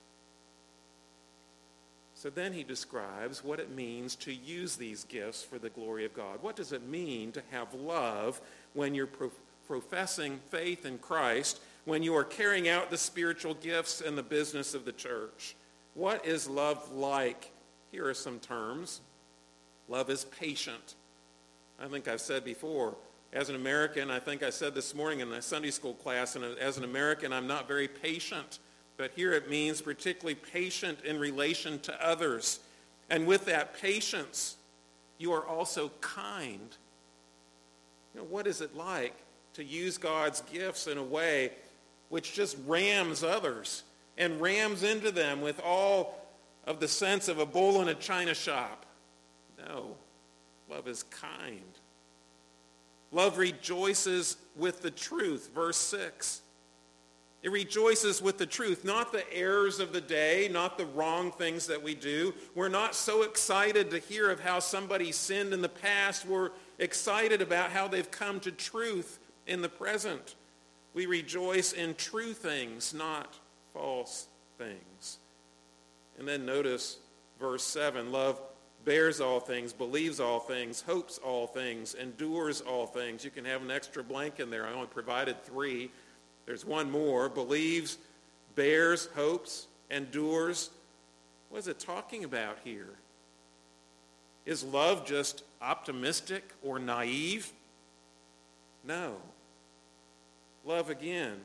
So 2.21 2.29
then 2.29 2.53
he 2.53 2.63
describes 2.63 3.43
what 3.43 3.59
it 3.59 3.75
means 3.75 4.15
to 4.17 4.31
use 4.31 4.75
these 4.75 5.05
gifts 5.05 5.41
for 5.41 5.57
the 5.57 5.71
glory 5.71 6.05
of 6.05 6.13
God. 6.13 6.37
What 6.41 6.55
does 6.55 6.71
it 6.71 6.87
mean 6.87 7.31
to 7.31 7.41
have 7.49 7.73
love 7.73 8.39
when 8.75 8.93
you're 8.93 9.07
pro- 9.07 9.31
professing 9.65 10.39
faith 10.51 10.85
in 10.85 10.99
Christ, 10.99 11.61
when 11.85 12.03
you 12.03 12.15
are 12.15 12.23
carrying 12.23 12.69
out 12.69 12.91
the 12.91 12.97
spiritual 12.97 13.55
gifts 13.55 14.01
and 14.01 14.15
the 14.15 14.21
business 14.21 14.75
of 14.75 14.85
the 14.85 14.91
church? 14.91 15.55
What 15.95 16.23
is 16.23 16.47
love 16.47 16.91
like? 16.91 17.49
Here 17.91 18.07
are 18.07 18.13
some 18.13 18.37
terms. 18.37 19.01
Love 19.89 20.11
is 20.11 20.25
patient. 20.25 20.93
I 21.79 21.87
think 21.87 22.07
I've 22.07 22.21
said 22.21 22.45
before, 22.45 22.97
as 23.33 23.49
an 23.49 23.55
American, 23.55 24.11
I 24.11 24.19
think 24.19 24.43
I 24.43 24.51
said 24.51 24.75
this 24.75 24.93
morning 24.93 25.21
in 25.21 25.31
a 25.31 25.41
Sunday 25.41 25.71
school 25.71 25.95
class, 25.95 26.35
and 26.35 26.45
as 26.59 26.77
an 26.77 26.83
American, 26.83 27.33
I'm 27.33 27.47
not 27.47 27.67
very 27.67 27.87
patient. 27.87 28.59
But 29.01 29.13
here 29.15 29.33
it 29.33 29.49
means 29.49 29.81
particularly 29.81 30.35
patient 30.35 30.99
in 31.03 31.17
relation 31.17 31.79
to 31.79 32.07
others. 32.07 32.59
And 33.09 33.25
with 33.25 33.45
that 33.45 33.73
patience, 33.81 34.57
you 35.17 35.33
are 35.33 35.43
also 35.43 35.89
kind. 36.01 36.69
You 38.13 38.19
know, 38.19 38.27
what 38.27 38.45
is 38.45 38.61
it 38.61 38.75
like 38.75 39.15
to 39.55 39.63
use 39.63 39.97
God's 39.97 40.41
gifts 40.41 40.85
in 40.85 40.99
a 40.99 41.03
way 41.03 41.51
which 42.09 42.33
just 42.33 42.55
rams 42.67 43.23
others 43.23 43.81
and 44.19 44.39
rams 44.39 44.83
into 44.83 45.09
them 45.09 45.41
with 45.41 45.59
all 45.65 46.23
of 46.67 46.79
the 46.79 46.87
sense 46.87 47.27
of 47.27 47.39
a 47.39 47.45
bull 47.47 47.81
in 47.81 47.87
a 47.87 47.95
china 47.95 48.35
shop? 48.35 48.85
No, 49.67 49.95
love 50.69 50.87
is 50.87 51.01
kind. 51.01 51.79
Love 53.11 53.39
rejoices 53.39 54.37
with 54.55 54.83
the 54.83 54.91
truth. 54.91 55.49
Verse 55.55 55.77
6. 55.77 56.40
It 57.43 57.51
rejoices 57.51 58.21
with 58.21 58.37
the 58.37 58.45
truth, 58.45 58.85
not 58.85 59.11
the 59.11 59.23
errors 59.33 59.79
of 59.79 59.93
the 59.93 60.01
day, 60.01 60.47
not 60.51 60.77
the 60.77 60.85
wrong 60.85 61.31
things 61.31 61.65
that 61.67 61.81
we 61.81 61.95
do. 61.95 62.35
We're 62.53 62.69
not 62.69 62.93
so 62.93 63.23
excited 63.23 63.89
to 63.91 63.99
hear 63.99 64.29
of 64.29 64.39
how 64.39 64.59
somebody 64.59 65.11
sinned 65.11 65.51
in 65.51 65.61
the 65.61 65.69
past. 65.69 66.25
We're 66.25 66.51
excited 66.77 67.41
about 67.41 67.71
how 67.71 67.87
they've 67.87 68.09
come 68.11 68.39
to 68.41 68.51
truth 68.51 69.17
in 69.47 69.63
the 69.63 69.69
present. 69.69 70.35
We 70.93 71.07
rejoice 71.07 71.73
in 71.73 71.95
true 71.95 72.33
things, 72.33 72.93
not 72.93 73.33
false 73.73 74.27
things. 74.59 75.17
And 76.19 76.27
then 76.27 76.45
notice 76.45 76.97
verse 77.39 77.63
7. 77.63 78.11
Love 78.11 78.39
bears 78.85 79.19
all 79.19 79.39
things, 79.39 79.73
believes 79.73 80.19
all 80.19 80.39
things, 80.39 80.81
hopes 80.81 81.17
all 81.17 81.47
things, 81.47 81.95
endures 81.95 82.61
all 82.61 82.85
things. 82.85 83.23
You 83.23 83.31
can 83.31 83.45
have 83.45 83.61
an 83.61 83.71
extra 83.71 84.03
blank 84.03 84.39
in 84.39 84.49
there. 84.49 84.67
I 84.67 84.73
only 84.73 84.87
provided 84.87 85.43
three. 85.43 85.91
There's 86.45 86.65
one 86.65 86.91
more. 86.91 87.29
Believes, 87.29 87.97
bears, 88.55 89.07
hopes, 89.15 89.67
endures. 89.89 90.69
What 91.49 91.59
is 91.59 91.67
it 91.67 91.79
talking 91.79 92.23
about 92.23 92.57
here? 92.63 92.89
Is 94.45 94.63
love 94.63 95.05
just 95.05 95.43
optimistic 95.61 96.43
or 96.63 96.79
naive? 96.79 97.51
No. 98.83 99.15
Love 100.65 100.89
again. 100.89 101.37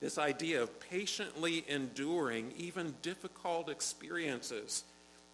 This 0.00 0.18
idea 0.18 0.62
of 0.62 0.80
patiently 0.80 1.64
enduring 1.68 2.52
even 2.56 2.94
difficult 3.02 3.68
experiences 3.68 4.84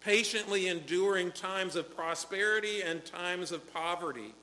patiently 0.03 0.67
enduring 0.67 1.31
times 1.31 1.75
of 1.75 1.95
prosperity 1.95 2.81
and 2.81 3.03
times 3.05 3.51
of 3.51 3.73
poverty. 3.73 4.33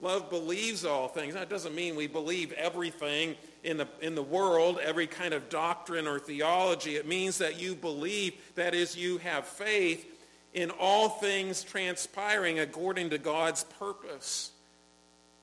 Love 0.00 0.30
believes 0.30 0.84
all 0.84 1.08
things. 1.08 1.34
That 1.34 1.50
doesn't 1.50 1.74
mean 1.74 1.94
we 1.94 2.06
believe 2.06 2.52
everything 2.52 3.36
in 3.62 3.76
the, 3.76 3.88
in 4.00 4.14
the 4.14 4.22
world, 4.22 4.78
every 4.82 5.06
kind 5.06 5.34
of 5.34 5.48
doctrine 5.50 6.06
or 6.06 6.18
theology. 6.18 6.96
It 6.96 7.06
means 7.06 7.38
that 7.38 7.60
you 7.60 7.74
believe, 7.74 8.34
that 8.54 8.74
is, 8.74 8.96
you 8.96 9.18
have 9.18 9.46
faith 9.46 10.06
in 10.54 10.70
all 10.70 11.08
things 11.08 11.62
transpiring 11.62 12.60
according 12.60 13.10
to 13.10 13.18
God's 13.18 13.64
purpose. 13.64 14.52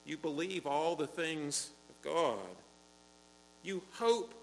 You 0.06 0.18
believe 0.18 0.66
all 0.66 0.96
the 0.96 1.08
things 1.08 1.70
of 1.90 2.02
God. 2.02 2.40
You 3.62 3.84
hope 3.94 4.34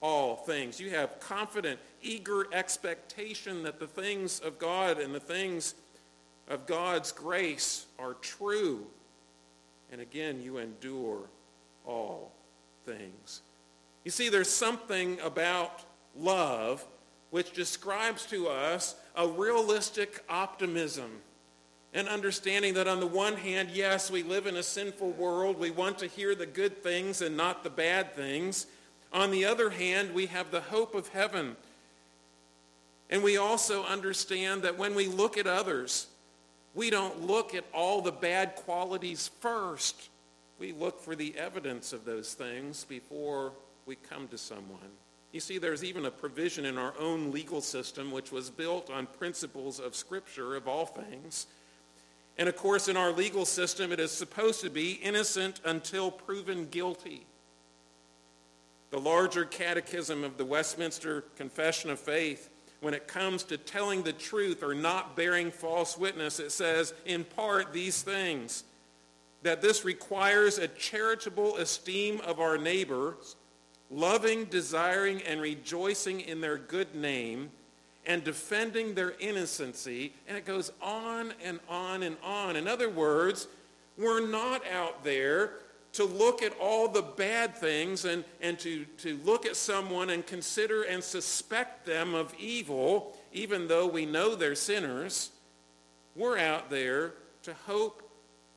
all 0.00 0.36
things. 0.36 0.80
You 0.80 0.90
have 0.90 1.20
confident, 1.20 1.78
eager 2.02 2.46
expectation 2.52 3.64
that 3.64 3.80
the 3.80 3.86
things 3.86 4.40
of 4.40 4.58
God 4.58 4.98
and 4.98 5.14
the 5.14 5.20
things 5.20 5.74
of 6.48 6.66
God's 6.66 7.12
grace 7.12 7.86
are 7.98 8.14
true. 8.14 8.86
And 9.90 10.00
again, 10.00 10.42
you 10.42 10.58
endure 10.58 11.20
all 11.84 12.32
things. 12.84 13.42
You 14.04 14.10
see, 14.10 14.28
there's 14.28 14.50
something 14.50 15.18
about 15.20 15.82
love 16.16 16.86
which 17.30 17.52
describes 17.52 18.24
to 18.26 18.48
us 18.48 18.94
a 19.16 19.26
realistic 19.26 20.24
optimism. 20.28 21.10
And 21.94 22.08
understanding 22.08 22.74
that 22.74 22.86
on 22.86 23.00
the 23.00 23.06
one 23.06 23.36
hand, 23.36 23.70
yes, 23.72 24.10
we 24.10 24.22
live 24.22 24.46
in 24.46 24.56
a 24.56 24.62
sinful 24.62 25.12
world. 25.12 25.58
We 25.58 25.70
want 25.70 25.98
to 25.98 26.06
hear 26.06 26.34
the 26.34 26.46
good 26.46 26.82
things 26.82 27.22
and 27.22 27.36
not 27.36 27.64
the 27.64 27.70
bad 27.70 28.14
things. 28.14 28.66
On 29.12 29.30
the 29.30 29.46
other 29.46 29.70
hand, 29.70 30.12
we 30.14 30.26
have 30.26 30.50
the 30.50 30.60
hope 30.60 30.94
of 30.94 31.08
heaven. 31.08 31.56
And 33.10 33.22
we 33.22 33.38
also 33.38 33.84
understand 33.84 34.62
that 34.62 34.76
when 34.76 34.94
we 34.94 35.06
look 35.06 35.38
at 35.38 35.46
others, 35.46 36.08
we 36.74 36.90
don't 36.90 37.26
look 37.26 37.54
at 37.54 37.64
all 37.72 38.00
the 38.00 38.12
bad 38.12 38.54
qualities 38.56 39.30
first. 39.40 40.10
We 40.58 40.72
look 40.72 41.00
for 41.00 41.14
the 41.14 41.36
evidence 41.36 41.92
of 41.92 42.04
those 42.04 42.34
things 42.34 42.84
before 42.84 43.52
we 43.86 43.96
come 43.96 44.28
to 44.28 44.38
someone. 44.38 44.90
You 45.32 45.40
see, 45.40 45.58
there's 45.58 45.84
even 45.84 46.06
a 46.06 46.10
provision 46.10 46.64
in 46.64 46.78
our 46.78 46.94
own 46.98 47.30
legal 47.30 47.60
system 47.60 48.10
which 48.10 48.32
was 48.32 48.50
built 48.50 48.90
on 48.90 49.06
principles 49.06 49.78
of 49.78 49.94
Scripture, 49.94 50.56
of 50.56 50.66
all 50.66 50.86
things. 50.86 51.46
And 52.38 52.48
of 52.48 52.56
course, 52.56 52.88
in 52.88 52.96
our 52.96 53.12
legal 53.12 53.44
system, 53.44 53.92
it 53.92 54.00
is 54.00 54.10
supposed 54.10 54.60
to 54.62 54.70
be 54.70 54.92
innocent 54.92 55.60
until 55.64 56.10
proven 56.10 56.66
guilty. 56.70 57.26
The 58.90 59.00
larger 59.00 59.44
catechism 59.44 60.24
of 60.24 60.38
the 60.38 60.44
Westminster 60.44 61.24
Confession 61.36 61.90
of 61.90 61.98
Faith, 61.98 62.48
when 62.80 62.94
it 62.94 63.08
comes 63.08 63.42
to 63.44 63.56
telling 63.56 64.02
the 64.02 64.12
truth 64.12 64.62
or 64.62 64.74
not 64.74 65.16
bearing 65.16 65.50
false 65.50 65.98
witness, 65.98 66.38
it 66.38 66.52
says 66.52 66.94
in 67.04 67.24
part 67.24 67.72
these 67.72 68.02
things 68.02 68.64
that 69.42 69.62
this 69.62 69.84
requires 69.84 70.58
a 70.58 70.68
charitable 70.68 71.56
esteem 71.56 72.20
of 72.22 72.40
our 72.40 72.58
neighbors, 72.58 73.36
loving, 73.90 74.44
desiring, 74.46 75.22
and 75.22 75.40
rejoicing 75.40 76.20
in 76.20 76.40
their 76.40 76.58
good 76.58 76.94
name, 76.94 77.50
and 78.06 78.24
defending 78.24 78.94
their 78.94 79.14
innocency. 79.20 80.12
And 80.26 80.36
it 80.36 80.44
goes 80.44 80.72
on 80.80 81.32
and 81.44 81.60
on 81.68 82.02
and 82.02 82.16
on. 82.22 82.56
In 82.56 82.66
other 82.66 82.88
words, 82.88 83.48
we're 83.96 84.26
not 84.26 84.66
out 84.68 85.04
there 85.04 85.52
to 85.98 86.04
look 86.04 86.44
at 86.44 86.56
all 86.60 86.86
the 86.86 87.02
bad 87.02 87.56
things 87.56 88.04
and, 88.04 88.22
and 88.40 88.56
to, 88.56 88.84
to 88.98 89.18
look 89.24 89.44
at 89.44 89.56
someone 89.56 90.10
and 90.10 90.24
consider 90.24 90.84
and 90.84 91.02
suspect 91.02 91.84
them 91.84 92.14
of 92.14 92.32
evil, 92.38 93.16
even 93.32 93.66
though 93.66 93.84
we 93.84 94.06
know 94.06 94.36
they're 94.36 94.54
sinners. 94.54 95.32
We're 96.14 96.38
out 96.38 96.70
there 96.70 97.14
to 97.42 97.54
hope 97.66 98.08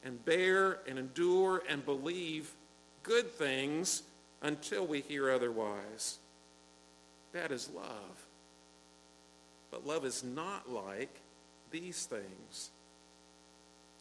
and 0.03 0.23
bear 0.23 0.81
and 0.87 0.99
endure 0.99 1.63
and 1.67 1.83
believe 1.83 2.53
good 3.01 3.31
things 3.31 4.03
until 4.43 4.85
we 4.85 5.01
hear 5.01 5.31
otherwise. 5.31 6.19
That 7.33 7.51
is 7.51 7.71
love. 7.73 8.27
But 9.71 9.87
love 9.87 10.05
is 10.05 10.23
not 10.23 10.71
like 10.71 11.21
these 11.71 12.05
things. 12.05 12.69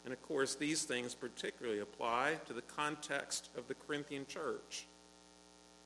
And 0.04 0.12
of 0.12 0.22
course, 0.22 0.54
these 0.54 0.84
things 0.84 1.14
particularly 1.14 1.80
apply 1.80 2.38
to 2.46 2.52
the 2.52 2.62
context 2.62 3.50
of 3.56 3.68
the 3.68 3.74
Corinthian 3.74 4.26
church. 4.26 4.86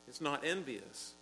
It's 0.07 0.20
not 0.20 0.44
envious. 0.44 1.14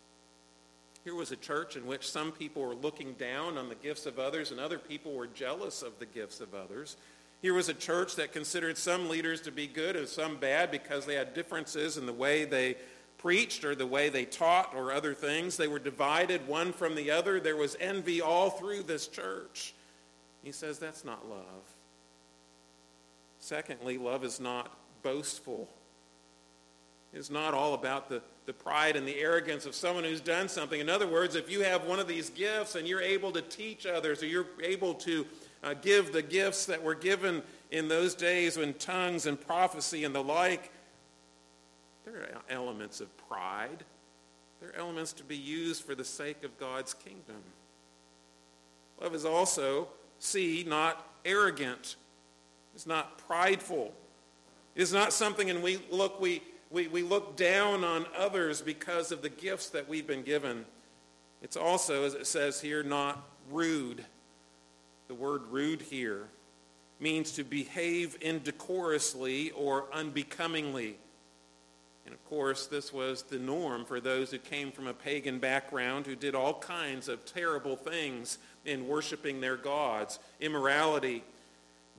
Here 1.04 1.14
was 1.14 1.32
a 1.32 1.36
church 1.36 1.76
in 1.76 1.86
which 1.86 2.08
some 2.08 2.30
people 2.32 2.62
were 2.62 2.74
looking 2.74 3.14
down 3.14 3.58
on 3.58 3.68
the 3.68 3.74
gifts 3.74 4.06
of 4.06 4.18
others 4.18 4.50
and 4.50 4.60
other 4.60 4.78
people 4.78 5.14
were 5.14 5.26
jealous 5.26 5.82
of 5.82 5.98
the 5.98 6.06
gifts 6.06 6.40
of 6.40 6.54
others. 6.54 6.96
Here 7.40 7.54
was 7.54 7.68
a 7.68 7.74
church 7.74 8.14
that 8.16 8.32
considered 8.32 8.78
some 8.78 9.08
leaders 9.08 9.40
to 9.42 9.50
be 9.50 9.66
good 9.66 9.96
and 9.96 10.06
some 10.06 10.36
bad 10.36 10.70
because 10.70 11.04
they 11.04 11.16
had 11.16 11.34
differences 11.34 11.96
in 11.96 12.06
the 12.06 12.12
way 12.12 12.44
they 12.44 12.76
preached 13.18 13.64
or 13.64 13.74
the 13.74 13.86
way 13.86 14.08
they 14.08 14.24
taught 14.24 14.74
or 14.76 14.92
other 14.92 15.12
things. 15.12 15.56
They 15.56 15.66
were 15.66 15.80
divided 15.80 16.46
one 16.46 16.72
from 16.72 16.94
the 16.94 17.10
other. 17.10 17.40
There 17.40 17.56
was 17.56 17.76
envy 17.80 18.20
all 18.20 18.50
through 18.50 18.84
this 18.84 19.08
church. 19.08 19.74
He 20.44 20.52
says 20.52 20.78
that's 20.78 21.04
not 21.04 21.28
love. 21.28 21.71
Secondly, 23.42 23.98
love 23.98 24.22
is 24.22 24.38
not 24.38 24.70
boastful. 25.02 25.68
It's 27.12 27.28
not 27.28 27.54
all 27.54 27.74
about 27.74 28.08
the, 28.08 28.22
the 28.46 28.52
pride 28.52 28.94
and 28.94 29.06
the 29.06 29.18
arrogance 29.18 29.66
of 29.66 29.74
someone 29.74 30.04
who's 30.04 30.20
done 30.20 30.48
something. 30.48 30.80
In 30.80 30.88
other 30.88 31.08
words, 31.08 31.34
if 31.34 31.50
you 31.50 31.62
have 31.62 31.84
one 31.84 31.98
of 31.98 32.06
these 32.06 32.30
gifts 32.30 32.76
and 32.76 32.86
you're 32.86 33.02
able 33.02 33.32
to 33.32 33.42
teach 33.42 33.84
others 33.84 34.22
or 34.22 34.26
you're 34.26 34.46
able 34.62 34.94
to 34.94 35.26
uh, 35.64 35.74
give 35.74 36.12
the 36.12 36.22
gifts 36.22 36.66
that 36.66 36.80
were 36.80 36.94
given 36.94 37.42
in 37.72 37.88
those 37.88 38.14
days 38.14 38.56
when 38.56 38.74
tongues 38.74 39.26
and 39.26 39.40
prophecy 39.40 40.04
and 40.04 40.14
the 40.14 40.22
like, 40.22 40.70
there 42.04 42.14
are 42.14 42.42
elements 42.48 43.00
of 43.00 43.08
pride. 43.28 43.82
They're 44.60 44.76
elements 44.76 45.12
to 45.14 45.24
be 45.24 45.36
used 45.36 45.82
for 45.82 45.96
the 45.96 46.04
sake 46.04 46.44
of 46.44 46.56
God's 46.60 46.94
kingdom. 46.94 47.42
Love 49.00 49.16
is 49.16 49.24
also, 49.24 49.88
see, 50.20 50.64
not 50.64 51.04
arrogant. 51.24 51.96
It's 52.74 52.86
not 52.86 53.18
prideful. 53.26 53.92
It 54.74 54.82
is 54.82 54.92
not 54.92 55.12
something 55.12 55.50
and 55.50 55.62
we 55.62 55.78
look, 55.90 56.20
we, 56.20 56.42
we, 56.70 56.88
we 56.88 57.02
look 57.02 57.36
down 57.36 57.84
on 57.84 58.06
others 58.16 58.60
because 58.62 59.12
of 59.12 59.22
the 59.22 59.28
gifts 59.28 59.68
that 59.70 59.88
we've 59.88 60.06
been 60.06 60.22
given. 60.22 60.64
It's 61.42 61.56
also, 61.56 62.04
as 62.04 62.14
it 62.14 62.26
says 62.26 62.60
here, 62.60 62.82
not 62.82 63.22
rude. 63.50 64.04
The 65.08 65.14
word 65.14 65.42
rude 65.50 65.82
here 65.82 66.28
means 67.00 67.32
to 67.32 67.44
behave 67.44 68.18
indecorously 68.20 69.52
or 69.54 69.86
unbecomingly. 69.92 70.96
And 72.06 72.14
of 72.14 72.24
course, 72.24 72.66
this 72.66 72.92
was 72.92 73.22
the 73.22 73.38
norm 73.38 73.84
for 73.84 74.00
those 74.00 74.30
who 74.30 74.38
came 74.38 74.72
from 74.72 74.86
a 74.86 74.94
pagan 74.94 75.38
background 75.38 76.06
who 76.06 76.16
did 76.16 76.34
all 76.34 76.54
kinds 76.54 77.08
of 77.08 77.24
terrible 77.24 77.76
things 77.76 78.38
in 78.64 78.88
worshiping 78.88 79.40
their 79.40 79.56
gods, 79.56 80.18
immorality, 80.40 81.24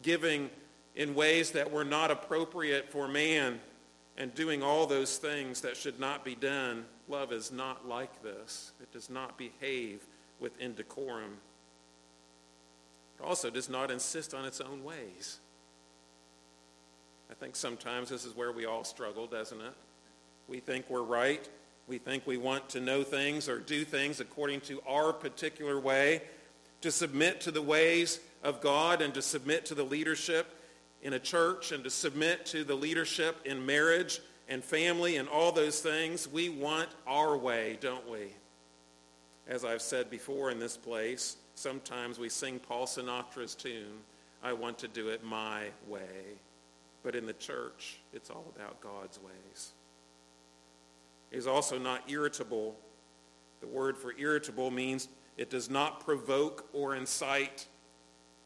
giving 0.02 0.50
in 0.96 1.16
ways 1.16 1.52
that 1.52 1.72
were 1.72 1.84
not 1.84 2.12
appropriate 2.12 2.90
for 2.92 3.08
man, 3.08 3.60
and 4.18 4.34
doing 4.36 4.62
all 4.62 4.86
those 4.86 5.18
things 5.18 5.62
that 5.62 5.76
should 5.76 6.00
not 6.00 6.24
be 6.24 6.36
done. 6.36 6.86
Love 7.08 7.32
is 7.32 7.52
not 7.52 7.88
like 7.88 8.22
this. 8.22 8.72
It 8.82 8.92
does 8.92 9.10
not 9.10 9.38
behave 9.38 10.06
with 10.40 10.58
indecorum. 10.60 11.34
It 13.20 13.24
also 13.24 13.50
does 13.50 13.70
not 13.70 13.90
insist 13.90 14.34
on 14.34 14.46
its 14.46 14.62
own 14.62 14.84
ways. 14.84 15.40
I 17.32 17.34
think 17.34 17.56
sometimes 17.56 18.10
this 18.10 18.26
is 18.26 18.36
where 18.36 18.52
we 18.52 18.66
all 18.66 18.84
struggle, 18.84 19.26
doesn't 19.26 19.60
it? 19.60 19.74
We 20.48 20.60
think 20.60 20.90
we're 20.90 21.02
right. 21.02 21.48
We 21.88 21.98
think 21.98 22.28
we 22.28 22.38
want 22.38 22.70
to 22.70 22.80
know 22.80 23.04
things 23.04 23.50
or 23.50 23.60
do 23.60 23.84
things 23.84 24.20
according 24.20 24.62
to 24.62 24.82
our 24.88 25.12
particular 25.12 25.80
way, 25.80 26.22
to 26.82 26.92
submit 26.92 27.42
to 27.42 27.52
the 27.52 27.62
ways 27.62 28.20
of 28.44 28.62
God 28.62 29.02
and 29.02 29.14
to 29.16 29.22
submit 29.22 29.66
to 29.68 29.76
the 29.76 29.84
leadership 29.84 30.54
in 31.04 31.14
a 31.14 31.20
church 31.20 31.72
and 31.72 31.84
to 31.84 31.90
submit 31.90 32.46
to 32.48 32.64
the 32.64 32.74
leadership 32.74 33.38
in 33.46 33.64
marriage 33.66 34.22
and 34.50 34.64
family 34.64 35.18
and 35.18 35.30
all 35.30 35.52
those 35.52 35.82
things. 35.82 36.28
We 36.28 36.50
want 36.50 36.90
our 37.06 37.38
way, 37.38 37.78
don't 37.80 38.10
we? 38.10 38.28
As 39.48 39.66
I've 39.66 39.82
said 39.82 40.10
before 40.10 40.50
in 40.50 40.60
this 40.60 40.78
place, 40.78 41.36
sometimes 41.56 42.18
we 42.18 42.30
sing 42.30 42.58
Paul 42.60 42.88
Sinatra's 42.88 43.54
tune, 43.54 44.00
I 44.42 44.54
want 44.54 44.78
to 44.80 44.88
do 44.88 45.10
it 45.10 45.24
my 45.24 45.66
way. 45.88 46.38
But 47.04 47.16
in 47.16 47.26
the 47.26 47.34
church, 47.34 48.00
it's 48.14 48.30
all 48.30 48.46
about 48.56 48.80
God's 48.82 49.20
ways. 49.20 49.72
He's 51.32 51.48
also 51.48 51.78
not 51.78 52.10
irritable. 52.10 52.76
The 53.60 53.68
word 53.68 53.98
for 53.98 54.14
irritable 54.18 54.72
means 54.72 55.10
it 55.38 55.50
does 55.50 55.70
not 55.70 56.06
provoke 56.06 56.68
or 56.74 56.96
incite. 56.96 57.66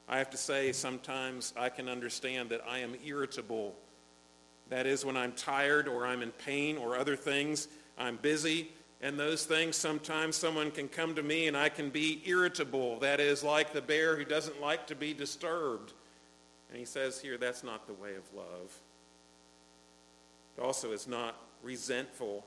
I 0.07 0.17
have 0.17 0.29
to 0.31 0.37
say, 0.37 0.71
sometimes 0.71 1.53
I 1.57 1.69
can 1.69 1.89
understand 1.89 2.49
that 2.49 2.61
I 2.67 2.79
am 2.79 2.95
irritable. 3.05 3.75
That 4.69 4.85
is 4.85 5.03
when 5.03 5.17
I'm 5.17 5.33
tired 5.33 5.87
or 5.87 6.05
I'm 6.05 6.21
in 6.21 6.31
pain 6.31 6.77
or 6.77 6.97
other 6.97 7.15
things. 7.15 7.67
I'm 7.97 8.17
busy. 8.17 8.71
And 9.01 9.19
those 9.19 9.45
things, 9.45 9.75
sometimes 9.75 10.35
someone 10.35 10.71
can 10.71 10.87
come 10.87 11.15
to 11.15 11.23
me 11.23 11.47
and 11.47 11.55
I 11.55 11.69
can 11.69 11.89
be 11.89 12.21
irritable. 12.25 12.99
That 12.99 13.19
is 13.19 13.43
like 13.43 13.73
the 13.73 13.81
bear 13.81 14.15
who 14.15 14.25
doesn't 14.25 14.61
like 14.61 14.87
to 14.87 14.95
be 14.95 15.13
disturbed. 15.13 15.93
And 16.69 16.79
he 16.79 16.85
says 16.85 17.19
here, 17.19 17.37
that's 17.37 17.63
not 17.63 17.85
the 17.87 17.93
way 17.93 18.15
of 18.15 18.23
love. 18.33 18.75
It 20.57 20.61
also 20.61 20.91
is 20.91 21.07
not 21.07 21.35
resentful 21.61 22.45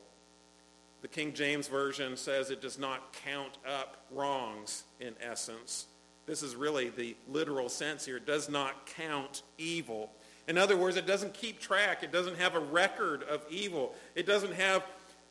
the 1.03 1.09
King 1.09 1.33
James 1.33 1.67
Version 1.67 2.17
says 2.17 2.51
it 2.51 2.61
does 2.61 2.79
not 2.79 3.15
count 3.25 3.57
up 3.67 4.05
wrongs 4.11 4.85
in 5.01 5.15
essence. 5.21 5.87
This 6.31 6.45
is 6.45 6.55
really 6.55 6.91
the 6.91 7.17
literal 7.27 7.69
sense 7.69 8.07
here. 8.07 8.21
Does 8.21 8.49
not 8.49 8.87
count 8.87 9.43
evil. 9.59 10.13
In 10.47 10.59
other 10.59 10.77
words, 10.77 10.97
it 10.97 11.05
doesn't 11.05 11.35
keep 11.35 11.59
track. 11.59 12.05
It 12.05 12.13
doesn't 12.13 12.39
have 12.39 12.55
a 12.55 12.61
record 12.61 13.25
of 13.25 13.45
evil. 13.51 13.97
It 14.15 14.27
doesn't 14.27 14.55
have 14.55 14.87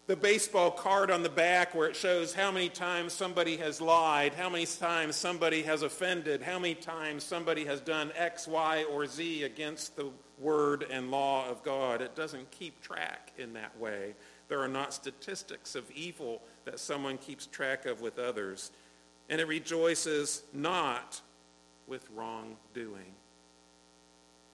the 0.08 0.18
baseball 0.18 0.70
card 0.70 1.10
on 1.10 1.24
the 1.24 1.30
back 1.30 1.74
where 1.74 1.88
it 1.88 1.96
shows 1.96 2.34
how 2.34 2.52
many 2.52 2.68
times 2.68 3.14
somebody 3.14 3.56
has 3.56 3.80
lied, 3.80 4.34
how 4.34 4.50
many 4.50 4.66
times 4.66 5.16
somebody 5.16 5.64
has 5.64 5.84
offended, 5.84 6.42
how 6.42 6.60
many 6.60 6.76
times 6.76 7.24
somebody 7.24 7.64
has 7.64 7.80
done 7.80 8.12
X, 8.18 8.46
Y, 8.46 8.84
or 8.92 9.06
Z 9.06 9.44
against 9.44 9.96
the 9.96 10.12
word 10.38 10.86
and 10.92 11.12
law 11.12 11.48
of 11.48 11.64
God. 11.64 12.02
It 12.02 12.14
doesn't 12.14 12.52
keep 12.52 12.82
track 12.82 13.32
in 13.38 13.54
that 13.54 13.78
way. 13.80 14.16
There 14.50 14.60
are 14.60 14.68
not 14.68 14.94
statistics 14.94 15.76
of 15.76 15.90
evil 15.92 16.42
that 16.66 16.78
someone 16.78 17.18
keeps 17.18 17.46
track 17.46 17.86
of 17.86 18.02
with 18.02 18.20
others. 18.20 18.72
And 19.30 19.40
it 19.40 19.48
rejoices 19.48 20.44
not 20.54 21.22
with 21.88 22.08
wrongdoing. 22.16 23.14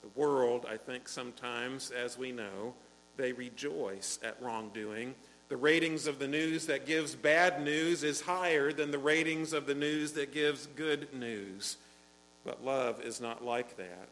The 0.02 0.20
world, 0.20 0.66
I 0.70 0.78
think 0.78 1.08
sometimes, 1.08 1.92
as 1.92 2.18
we 2.18 2.32
know, 2.32 2.74
they 3.18 3.32
rejoice 3.34 4.20
at 4.24 4.42
wrongdoing. 4.42 5.16
The 5.48 5.58
ratings 5.58 6.08
of 6.08 6.20
the 6.20 6.28
news 6.28 6.66
that 6.68 6.86
gives 6.86 7.16
bad 7.16 7.62
news 7.62 8.04
is 8.04 8.22
higher 8.22 8.74
than 8.74 8.92
the 8.92 9.00
ratings 9.00 9.54
of 9.54 9.66
the 9.66 9.76
news 9.76 10.12
that 10.14 10.34
gives 10.34 10.68
good 10.76 11.14
news. 11.14 11.78
But 12.44 12.64
love 12.64 13.02
is 13.02 13.22
not 13.22 13.44
like 13.44 13.78
that 13.78 14.10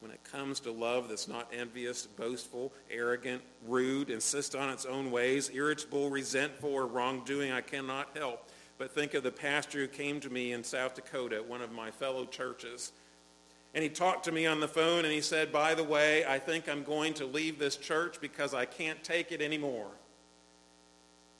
when 0.00 0.12
it 0.12 0.22
comes 0.24 0.60
to 0.60 0.70
love 0.70 1.08
that's 1.08 1.26
not 1.26 1.50
envious, 1.52 2.06
boastful, 2.06 2.72
arrogant, 2.90 3.42
rude, 3.66 4.10
insists 4.10 4.54
on 4.54 4.70
its 4.70 4.84
own 4.84 5.10
ways, 5.10 5.50
irritable, 5.52 6.08
resentful, 6.10 6.70
or 6.70 6.86
wrongdoing, 6.86 7.50
I 7.50 7.60
cannot 7.60 8.16
help 8.16 8.47
but 8.78 8.94
think 8.94 9.14
of 9.14 9.24
the 9.24 9.32
pastor 9.32 9.80
who 9.80 9.88
came 9.88 10.20
to 10.20 10.30
me 10.30 10.52
in 10.52 10.62
South 10.62 10.94
Dakota 10.94 11.36
at 11.36 11.48
one 11.48 11.60
of 11.60 11.72
my 11.72 11.90
fellow 11.90 12.24
churches. 12.24 12.92
And 13.74 13.82
he 13.82 13.90
talked 13.90 14.24
to 14.24 14.32
me 14.32 14.46
on 14.46 14.60
the 14.60 14.68
phone 14.68 15.04
and 15.04 15.12
he 15.12 15.20
said, 15.20 15.52
by 15.52 15.74
the 15.74 15.84
way, 15.84 16.24
I 16.24 16.38
think 16.38 16.68
I'm 16.68 16.84
going 16.84 17.14
to 17.14 17.26
leave 17.26 17.58
this 17.58 17.76
church 17.76 18.20
because 18.20 18.54
I 18.54 18.64
can't 18.64 19.02
take 19.02 19.32
it 19.32 19.42
anymore. 19.42 19.90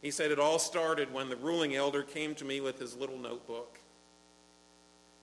He 0.02 0.10
said 0.10 0.30
it 0.30 0.38
all 0.38 0.58
started 0.58 1.12
when 1.12 1.28
the 1.28 1.36
ruling 1.36 1.74
elder 1.74 2.02
came 2.02 2.34
to 2.36 2.44
me 2.44 2.60
with 2.60 2.78
his 2.78 2.96
little 2.96 3.18
notebook. 3.18 3.78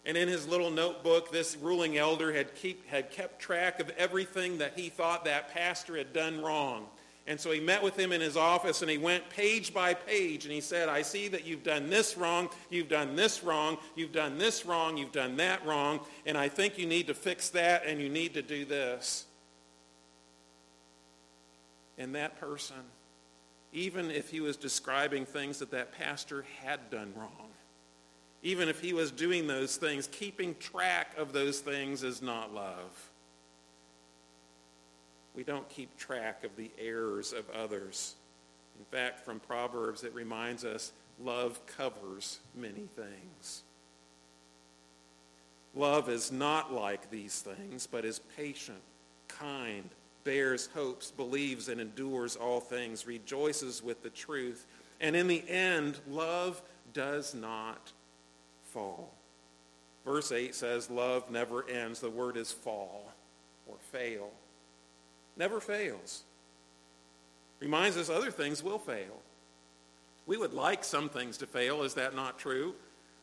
And 0.06 0.18
in 0.18 0.28
his 0.28 0.48
little 0.48 0.70
notebook, 0.70 1.32
this 1.32 1.58
ruling 1.58 1.98
elder 1.98 2.34
had, 2.34 2.54
keep, 2.56 2.88
had 2.88 3.12
kept 3.12 3.40
track 3.40 3.80
of 3.80 3.90
everything 3.98 4.60
that 4.60 4.78
he 4.78 4.90
thought 4.90 5.26
that 5.26 5.54
pastor 5.54 5.98
had 5.98 6.14
done 6.14 6.42
wrong. 6.42 6.86
And 7.28 7.40
so 7.40 7.52
he 7.52 7.60
met 7.60 7.82
with 7.82 7.98
him 7.98 8.12
in 8.12 8.22
his 8.22 8.38
office 8.38 8.82
and 8.84 8.92
he 8.92 9.00
went 9.00 9.28
page 9.30 9.74
by 9.74 9.96
page 9.96 10.46
and 10.46 10.54
he 10.54 10.62
said, 10.62 10.90
I 10.90 11.02
see 11.02 11.28
that 11.30 11.46
you've 11.46 11.64
done 11.64 11.90
this 11.90 12.18
wrong, 12.18 12.50
you've 12.70 12.88
done 12.88 13.16
this 13.16 13.44
wrong, 13.44 13.78
you've 13.96 14.12
done 14.12 14.38
this 14.38 14.66
wrong, 14.66 14.96
you've 14.96 15.12
done 15.12 15.38
that 15.38 15.66
wrong, 15.66 16.02
and 16.28 16.38
I 16.38 16.50
think 16.50 16.78
you 16.78 16.86
need 16.86 17.08
to 17.08 17.16
fix 17.16 17.50
that 17.50 17.84
and 17.86 18.00
you 18.00 18.10
need 18.10 18.36
to 18.36 18.44
do 18.44 18.64
this. 18.64 19.26
And 21.98 22.14
that 22.14 22.40
person, 22.40 22.76
even 23.74 24.12
if 24.12 24.30
he 24.30 24.40
was 24.40 24.56
describing 24.56 25.26
things 25.26 25.60
that 25.60 25.72
that 25.72 25.94
pastor 25.94 26.46
had 26.64 26.92
done 26.92 27.12
wrong, 27.16 27.50
even 28.44 28.70
if 28.70 28.80
he 28.80 28.94
was 28.94 29.10
doing 29.10 29.48
those 29.48 29.78
things, 29.78 30.06
keeping 30.12 30.54
track 30.60 31.18
of 31.18 31.34
those 31.34 31.60
things 31.60 32.04
is 32.04 32.22
not 32.22 32.54
love. 32.54 33.10
We 35.36 35.44
don't 35.44 35.68
keep 35.70 35.96
track 35.98 36.44
of 36.44 36.56
the 36.56 36.72
errors 36.80 37.34
of 37.34 37.50
others. 37.50 38.16
In 38.80 38.86
fact, 38.86 39.26
from 39.26 39.40
Proverbs, 39.40 40.04
it 40.04 40.14
reminds 40.14 40.64
us 40.64 40.92
love 41.20 41.66
covers 41.66 42.40
many 42.56 42.88
things. 42.96 43.64
Love 45.76 46.10
is 46.10 46.32
not 46.32 46.74
like 46.74 47.10
these 47.10 47.40
things, 47.42 47.86
but 47.86 48.06
is 48.06 48.20
patient, 48.38 48.82
kind, 49.28 49.90
bears 50.24 50.70
hopes, 50.74 51.12
believes 51.12 51.68
and 51.68 51.82
endures 51.82 52.38
all 52.38 52.62
things, 52.62 53.06
rejoices 53.06 53.84
with 53.84 54.02
the 54.02 54.10
truth. 54.10 54.66
And 55.02 55.16
in 55.16 55.28
the 55.28 55.44
end, 55.50 56.00
love 56.08 56.62
does 56.94 57.36
not 57.36 57.92
fall. 58.64 59.12
Verse 60.06 60.32
8 60.32 60.56
says, 60.56 60.90
Love 60.90 61.30
never 61.30 61.68
ends. 61.68 62.00
The 62.00 62.10
word 62.10 62.38
is 62.38 62.52
fall 62.52 63.12
or 63.68 63.76
fail. 63.92 64.30
Never 65.38 65.60
fails. 65.60 66.24
Reminds 67.60 67.98
us 67.98 68.10
other 68.10 68.32
things 68.32 68.64
will 68.64 68.80
fail. 68.80 69.22
We 70.26 70.38
would 70.38 70.54
like 70.54 70.84
some 70.84 71.10
things 71.10 71.38
to 71.38 71.48
fail. 71.48 71.84
Is 71.84 71.94
that 71.96 72.16
not 72.16 72.40
true? 72.40 72.74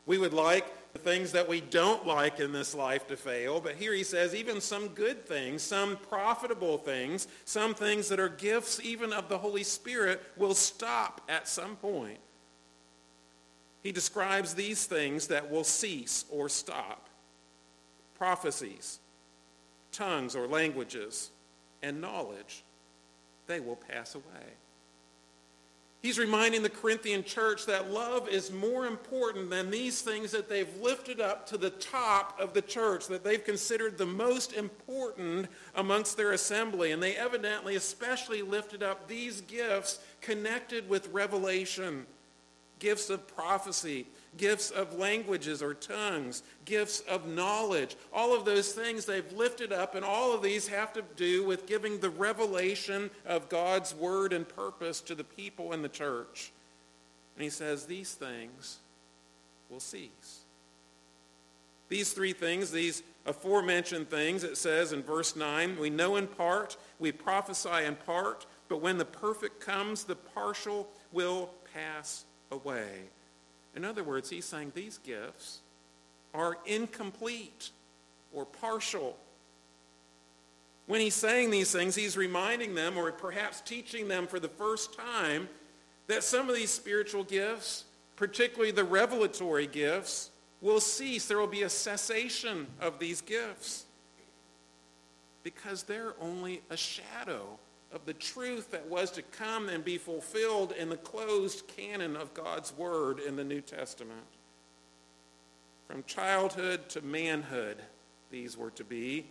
We 0.07 0.19
would 0.19 0.33
like 0.33 0.67
the 0.93 0.99
things 0.99 1.33
that 1.33 1.49
we 1.49 1.61
don't 1.61 2.07
like 2.07 2.41
in 2.41 2.53
this 2.53 2.75
life 2.75 3.07
to 3.09 3.17
fail. 3.17 3.61
But 3.61 3.77
here 3.77 3.95
he 3.95 4.05
says 4.05 4.35
even 4.35 4.61
some 4.61 4.89
good 4.89 5.27
things, 5.27 5.63
some 5.63 5.97
profitable 5.97 6.79
things, 6.79 7.29
some 7.45 7.75
things 7.75 8.09
that 8.09 8.21
are 8.21 8.29
gifts 8.29 8.81
even 8.83 9.13
of 9.13 9.29
the 9.29 9.39
Holy 9.39 9.63
Spirit 9.63 10.23
will 10.37 10.55
stop 10.55 11.21
at 11.29 11.49
some 11.49 11.77
point. 11.77 12.19
He 13.83 13.91
describes 13.91 14.55
these 14.55 14.87
things 14.87 15.27
that 15.29 15.51
will 15.51 15.65
cease 15.65 16.25
or 16.31 16.49
stop. 16.49 17.09
Prophecies, 18.17 19.01
tongues 19.91 20.37
or 20.37 20.47
languages, 20.47 21.31
and 21.83 22.01
knowledge. 22.01 22.63
They 23.47 23.61
will 23.61 23.77
pass 23.77 24.15
away. 24.15 24.55
He's 26.03 26.19
reminding 26.19 26.65
the 26.65 26.69
Corinthian 26.69 27.23
church 27.23 27.67
that 27.67 27.93
love 27.93 28.29
is 28.29 28.51
more 28.51 28.87
important 28.87 29.51
than 29.51 29.71
these 29.71 30.03
things 30.03 30.33
that 30.33 30.49
they've 30.49 30.77
lifted 30.81 31.21
up 31.21 31.47
to 31.47 31.57
the 31.57 31.71
top 31.71 32.41
of 32.41 32.55
the 32.55 32.63
church, 32.63 33.07
that 33.07 33.23
they've 33.23 33.45
considered 33.45 33.97
the 33.97 34.07
most 34.07 34.53
important 34.53 35.47
amongst 35.77 36.17
their 36.17 36.33
assembly. 36.33 36.91
And 36.91 37.01
they 37.01 37.15
evidently 37.15 37.77
especially 37.77 38.43
lifted 38.43 38.83
up 38.83 39.07
these 39.07 39.43
gifts 39.43 40.01
connected 40.21 40.89
with 40.89 41.07
revelation, 41.13 42.05
gifts 42.81 43.09
of 43.09 43.29
prophecy, 43.37 44.07
gifts 44.37 44.71
of 44.71 44.99
languages 44.99 45.63
or 45.63 45.75
tongues, 45.75 46.43
gifts 46.65 47.01
of 47.01 47.27
knowledge. 47.27 47.97
All 48.13 48.35
of 48.35 48.45
those 48.45 48.73
things 48.73 49.05
they've 49.05 49.33
lifted 49.33 49.73
up, 49.73 49.95
and 49.95 50.05
all 50.05 50.33
of 50.33 50.43
these 50.43 50.69
have 50.69 50.93
to 50.95 51.03
do 51.17 51.45
with 51.45 51.67
giving 51.67 51.99
the 51.99 52.11
revelation 52.11 53.11
of 53.27 53.49
God's 53.49 53.95
word 53.95 54.33
and 54.33 54.49
purpose 54.49 55.01
to 55.03 55.15
the 55.15 55.25
people 55.25 55.73
in 55.73 55.83
the 55.83 55.89
church. 55.89 56.53
And 57.37 57.45
he 57.45 57.51
says 57.51 57.87
these 57.87 58.15
things 58.15 58.79
will 59.71 59.81
cease. 59.81 60.41
These 61.89 62.13
three 62.13 62.33
things, 62.33 62.71
these 62.71 63.03
aforementioned 63.27 64.09
things, 64.09 64.45
it 64.45 64.57
says 64.57 64.93
in 64.93 65.03
verse 65.03 65.37
9, 65.37 65.79
we 65.79 65.91
know 65.91 66.17
in 66.17 66.27
part, 66.27 66.77
we 66.99 67.13
prophesy 67.13 67.85
in 67.85 67.97
part, 67.97 68.47
but 68.69 68.81
when 68.81 68.97
the 68.97 69.05
perfect 69.05 69.61
comes, 69.61 70.05
the 70.05 70.17
partial 70.17 70.89
will 71.13 71.51
pass 71.75 72.25
away. 72.51 73.03
In 73.75 73.85
other 73.85 74.05
words, 74.05 74.29
he's 74.31 74.45
saying 74.45 74.73
these 74.75 74.99
gifts 74.99 75.61
are 76.35 76.59
incomplete 76.67 77.71
or 78.33 78.45
partial. 78.45 79.17
When 80.87 81.01
he's 81.01 81.15
saying 81.15 81.51
these 81.51 81.73
things, 81.73 81.95
he's 81.95 82.17
reminding 82.17 82.75
them 82.75 82.97
or 82.97 83.11
perhaps 83.13 83.61
teaching 83.61 84.09
them 84.09 84.27
for 84.27 84.41
the 84.41 84.49
first 84.49 84.97
time 84.97 85.49
that 86.07 86.25
some 86.25 86.49
of 86.49 86.55
these 86.55 86.71
spiritual 86.71 87.25
gifts, 87.25 87.85
particularly 88.17 88.73
the 88.73 88.85
revelatory 88.85 89.67
gifts, 89.67 90.31
will 90.61 90.81
cease. 90.81 91.27
There 91.27 91.39
will 91.39 91.47
be 91.47 91.63
a 91.63 91.69
cessation 91.69 92.67
of 92.81 92.99
these 92.99 93.21
gifts 93.21 93.87
because 95.43 95.83
they're 95.83 96.15
only 96.21 96.63
a 96.71 96.77
shadow 96.77 97.59
of 97.93 98.05
the 98.07 98.15
truth 98.15 98.71
that 98.71 98.87
was 98.89 99.11
to 99.13 99.23
come 99.23 99.69
and 99.69 99.85
be 99.85 99.99
fulfilled 99.99 100.73
in 100.73 100.89
the 100.89 100.97
closed 100.97 101.67
canon 101.69 102.17
of 102.17 102.35
God's 102.35 102.73
Word 102.77 103.21
in 103.21 103.37
the 103.37 103.45
New 103.45 103.61
Testament. 103.61 104.27
From 105.89 106.03
childhood 106.05 106.89
to 106.91 107.03
manhood, 107.03 107.77
these 108.31 108.57
were 108.57 108.71
to 108.73 108.85
be. 108.85 109.27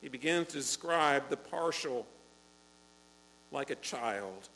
He 0.00 0.08
begins 0.08 0.48
to 0.48 0.58
describe 0.58 1.28
the 1.28 1.36
partial 1.36 2.06
like 3.50 3.70
a 3.70 3.76
child. 3.76 4.48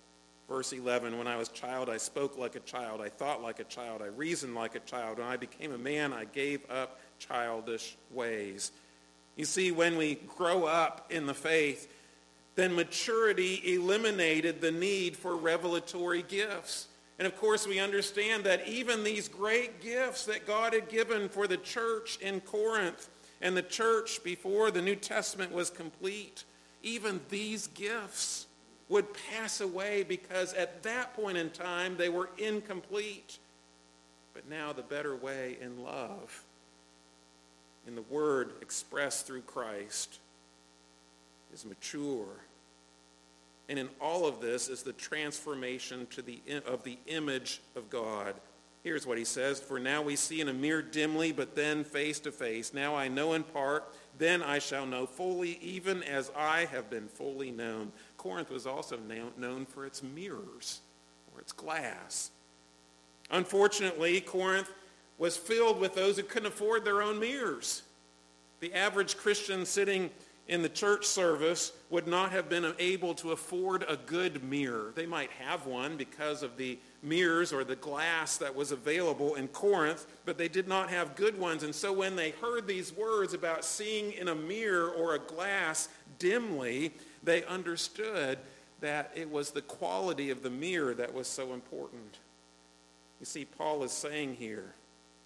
Verse 0.48 0.72
11, 0.72 1.16
when 1.16 1.26
I 1.26 1.36
was 1.36 1.48
a 1.48 1.52
child, 1.52 1.88
I 1.88 1.96
spoke 1.96 2.36
like 2.36 2.56
a 2.56 2.60
child. 2.60 3.00
I 3.00 3.08
thought 3.08 3.42
like 3.42 3.60
a 3.60 3.64
child. 3.64 4.02
I 4.02 4.06
reasoned 4.06 4.54
like 4.54 4.74
a 4.74 4.80
child. 4.80 5.18
When 5.18 5.26
I 5.26 5.36
became 5.36 5.72
a 5.72 5.78
man, 5.78 6.12
I 6.12 6.24
gave 6.24 6.68
up 6.70 7.00
childish 7.18 7.96
ways. 8.10 8.72
You 9.36 9.44
see, 9.44 9.70
when 9.70 9.96
we 9.96 10.16
grow 10.36 10.64
up 10.64 11.06
in 11.10 11.26
the 11.26 11.34
faith, 11.34 11.92
then 12.56 12.74
maturity 12.74 13.74
eliminated 13.74 14.60
the 14.60 14.72
need 14.72 15.16
for 15.16 15.36
revelatory 15.36 16.22
gifts. 16.22 16.88
And 17.18 17.26
of 17.26 17.36
course, 17.36 17.66
we 17.66 17.78
understand 17.78 18.44
that 18.44 18.66
even 18.66 19.04
these 19.04 19.28
great 19.28 19.82
gifts 19.82 20.24
that 20.24 20.46
God 20.46 20.72
had 20.72 20.88
given 20.88 21.28
for 21.28 21.46
the 21.46 21.58
church 21.58 22.18
in 22.20 22.40
Corinth 22.40 23.08
and 23.40 23.56
the 23.56 23.62
church 23.62 24.22
before 24.24 24.70
the 24.70 24.82
New 24.82 24.96
Testament 24.96 25.52
was 25.52 25.70
complete, 25.70 26.44
even 26.82 27.20
these 27.28 27.66
gifts 27.68 28.46
would 28.88 29.06
pass 29.30 29.60
away 29.60 30.02
because 30.02 30.52
at 30.54 30.82
that 30.82 31.14
point 31.14 31.38
in 31.38 31.50
time 31.50 31.96
they 31.96 32.08
were 32.08 32.30
incomplete. 32.38 33.38
But 34.34 34.48
now 34.48 34.72
the 34.72 34.82
better 34.82 35.14
way 35.14 35.56
in 35.60 35.82
love, 35.82 36.44
in 37.86 37.94
the 37.94 38.02
word 38.02 38.52
expressed 38.60 39.26
through 39.26 39.42
Christ, 39.42 40.18
is 41.52 41.64
mature. 41.64 42.26
And 43.68 43.78
in 43.78 43.88
all 44.00 44.26
of 44.26 44.40
this 44.40 44.68
is 44.68 44.82
the 44.82 44.92
transformation 44.92 46.06
to 46.10 46.22
the, 46.22 46.40
of 46.66 46.82
the 46.82 46.98
image 47.06 47.60
of 47.76 47.88
God. 47.88 48.34
Here's 48.82 49.06
what 49.06 49.18
he 49.18 49.24
says, 49.24 49.60
For 49.60 49.78
now 49.78 50.02
we 50.02 50.16
see 50.16 50.40
in 50.40 50.48
a 50.48 50.54
mirror 50.54 50.82
dimly, 50.82 51.32
but 51.32 51.54
then 51.54 51.84
face 51.84 52.18
to 52.20 52.32
face. 52.32 52.72
Now 52.72 52.96
I 52.96 53.08
know 53.08 53.34
in 53.34 53.42
part, 53.42 53.94
then 54.18 54.42
I 54.42 54.58
shall 54.58 54.86
know 54.86 55.06
fully, 55.06 55.58
even 55.60 56.02
as 56.02 56.32
I 56.36 56.64
have 56.66 56.88
been 56.88 57.06
fully 57.06 57.50
known. 57.50 57.92
Corinth 58.16 58.50
was 58.50 58.66
also 58.66 58.98
known 59.36 59.66
for 59.66 59.84
its 59.84 60.02
mirrors, 60.02 60.80
or 61.34 61.40
its 61.40 61.52
glass. 61.52 62.30
Unfortunately, 63.30 64.20
Corinth 64.20 64.72
was 65.18 65.36
filled 65.36 65.78
with 65.78 65.94
those 65.94 66.16
who 66.16 66.22
couldn't 66.22 66.48
afford 66.48 66.84
their 66.84 67.02
own 67.02 67.20
mirrors. 67.20 67.82
The 68.60 68.74
average 68.74 69.16
Christian 69.16 69.64
sitting 69.66 70.10
in 70.50 70.62
the 70.62 70.68
church 70.68 71.06
service 71.06 71.72
would 71.90 72.08
not 72.08 72.32
have 72.32 72.48
been 72.48 72.74
able 72.80 73.14
to 73.14 73.30
afford 73.30 73.84
a 73.88 73.96
good 73.96 74.42
mirror. 74.42 74.92
They 74.96 75.06
might 75.06 75.30
have 75.30 75.64
one 75.64 75.96
because 75.96 76.42
of 76.42 76.56
the 76.56 76.76
mirrors 77.04 77.52
or 77.52 77.62
the 77.62 77.76
glass 77.76 78.36
that 78.38 78.54
was 78.54 78.72
available 78.72 79.36
in 79.36 79.46
Corinth, 79.46 80.06
but 80.24 80.36
they 80.36 80.48
did 80.48 80.66
not 80.66 80.90
have 80.90 81.14
good 81.14 81.38
ones. 81.38 81.62
And 81.62 81.72
so 81.72 81.92
when 81.92 82.16
they 82.16 82.30
heard 82.32 82.66
these 82.66 82.92
words 82.92 83.32
about 83.32 83.64
seeing 83.64 84.12
in 84.12 84.26
a 84.26 84.34
mirror 84.34 84.90
or 84.90 85.14
a 85.14 85.20
glass 85.20 85.88
dimly, 86.18 86.92
they 87.22 87.44
understood 87.44 88.36
that 88.80 89.12
it 89.14 89.30
was 89.30 89.52
the 89.52 89.62
quality 89.62 90.30
of 90.30 90.42
the 90.42 90.50
mirror 90.50 90.94
that 90.94 91.14
was 91.14 91.28
so 91.28 91.52
important. 91.52 92.18
You 93.20 93.26
see, 93.26 93.44
Paul 93.44 93.84
is 93.84 93.92
saying 93.92 94.34
here, 94.34 94.74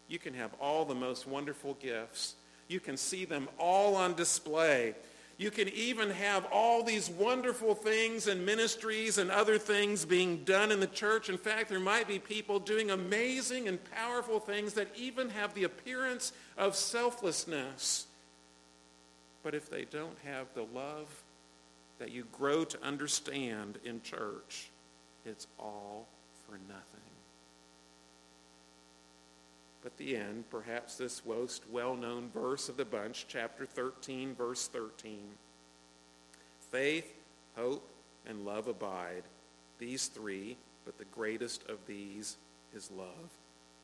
you 0.06 0.18
can 0.18 0.34
have 0.34 0.52
all 0.60 0.84
the 0.84 0.94
most 0.94 1.26
wonderful 1.26 1.78
gifts. 1.80 2.34
You 2.68 2.78
can 2.78 2.98
see 2.98 3.24
them 3.24 3.48
all 3.58 3.94
on 3.94 4.14
display. 4.14 4.94
You 5.36 5.50
can 5.50 5.68
even 5.70 6.10
have 6.10 6.46
all 6.52 6.84
these 6.84 7.10
wonderful 7.10 7.74
things 7.74 8.28
and 8.28 8.46
ministries 8.46 9.18
and 9.18 9.30
other 9.30 9.58
things 9.58 10.04
being 10.04 10.44
done 10.44 10.70
in 10.70 10.78
the 10.78 10.86
church. 10.86 11.28
In 11.28 11.38
fact, 11.38 11.68
there 11.68 11.80
might 11.80 12.06
be 12.06 12.20
people 12.20 12.60
doing 12.60 12.90
amazing 12.90 13.66
and 13.66 13.78
powerful 13.92 14.38
things 14.38 14.74
that 14.74 14.88
even 14.96 15.30
have 15.30 15.52
the 15.54 15.64
appearance 15.64 16.32
of 16.56 16.76
selflessness. 16.76 18.06
But 19.42 19.54
if 19.54 19.68
they 19.68 19.84
don't 19.84 20.16
have 20.24 20.46
the 20.54 20.66
love 20.72 21.08
that 21.98 22.12
you 22.12 22.26
grow 22.30 22.64
to 22.64 22.84
understand 22.84 23.78
in 23.84 24.02
church, 24.02 24.70
it's 25.24 25.48
all 25.58 26.06
for 26.46 26.58
nothing. 26.68 27.13
But 29.84 29.98
the 29.98 30.16
end, 30.16 30.44
perhaps 30.50 30.96
this 30.96 31.20
most 31.26 31.62
well-known 31.70 32.30
verse 32.32 32.70
of 32.70 32.78
the 32.78 32.86
bunch, 32.86 33.26
chapter 33.28 33.66
13, 33.66 34.34
verse 34.34 34.66
13. 34.66 35.18
Faith, 36.72 37.14
hope, 37.54 37.86
and 38.26 38.46
love 38.46 38.66
abide. 38.66 39.24
These 39.78 40.06
three, 40.06 40.56
but 40.86 40.96
the 40.96 41.04
greatest 41.04 41.68
of 41.68 41.76
these 41.86 42.38
is 42.74 42.90
love. 42.96 43.28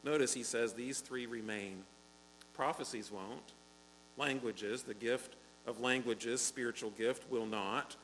Notice 0.02 0.32
he 0.32 0.42
says 0.42 0.72
these 0.72 1.00
three 1.00 1.26
remain. 1.26 1.82
Prophecies 2.54 3.12
won't. 3.12 3.52
Languages, 4.16 4.82
the 4.82 4.94
gift 4.94 5.36
of 5.66 5.80
languages, 5.80 6.40
spiritual 6.40 6.90
gift, 6.96 7.30
will 7.30 7.46
not. 7.46 7.94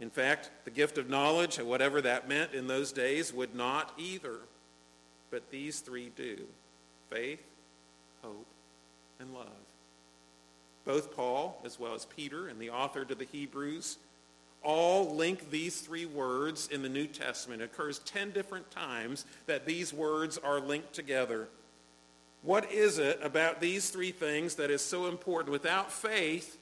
In 0.00 0.10
fact, 0.10 0.50
the 0.64 0.72
gift 0.72 0.98
of 0.98 1.08
knowledge, 1.08 1.58
whatever 1.58 2.00
that 2.00 2.28
meant 2.28 2.52
in 2.52 2.66
those 2.66 2.90
days, 2.90 3.32
would 3.32 3.54
not 3.54 3.92
either. 3.96 4.40
But 5.30 5.52
these 5.52 5.78
three 5.78 6.10
do 6.16 6.46
faith, 7.10 7.42
hope, 8.22 8.46
and 9.20 9.32
love. 9.34 9.46
Both 10.84 11.14
Paul, 11.14 11.60
as 11.64 11.80
well 11.80 11.94
as 11.94 12.04
Peter 12.04 12.48
and 12.48 12.60
the 12.60 12.70
author 12.70 13.04
to 13.04 13.14
the 13.14 13.24
Hebrews, 13.24 13.98
all 14.62 15.14
link 15.14 15.50
these 15.50 15.80
three 15.80 16.06
words 16.06 16.68
in 16.68 16.82
the 16.82 16.88
New 16.88 17.06
Testament. 17.06 17.62
It 17.62 17.66
occurs 17.66 18.00
10 18.00 18.32
different 18.32 18.70
times 18.70 19.24
that 19.46 19.66
these 19.66 19.92
words 19.92 20.38
are 20.38 20.60
linked 20.60 20.92
together. 20.92 21.48
What 22.42 22.70
is 22.72 22.98
it 22.98 23.20
about 23.22 23.60
these 23.60 23.90
three 23.90 24.12
things 24.12 24.56
that 24.56 24.70
is 24.70 24.82
so 24.82 25.06
important? 25.06 25.52
Without 25.52 25.90
faith, 25.90 26.58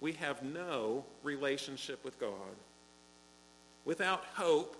we 0.00 0.12
have 0.12 0.42
no 0.42 1.04
relationship 1.22 2.04
with 2.04 2.18
God. 2.18 2.32
Without 3.84 4.24
hope, 4.34 4.76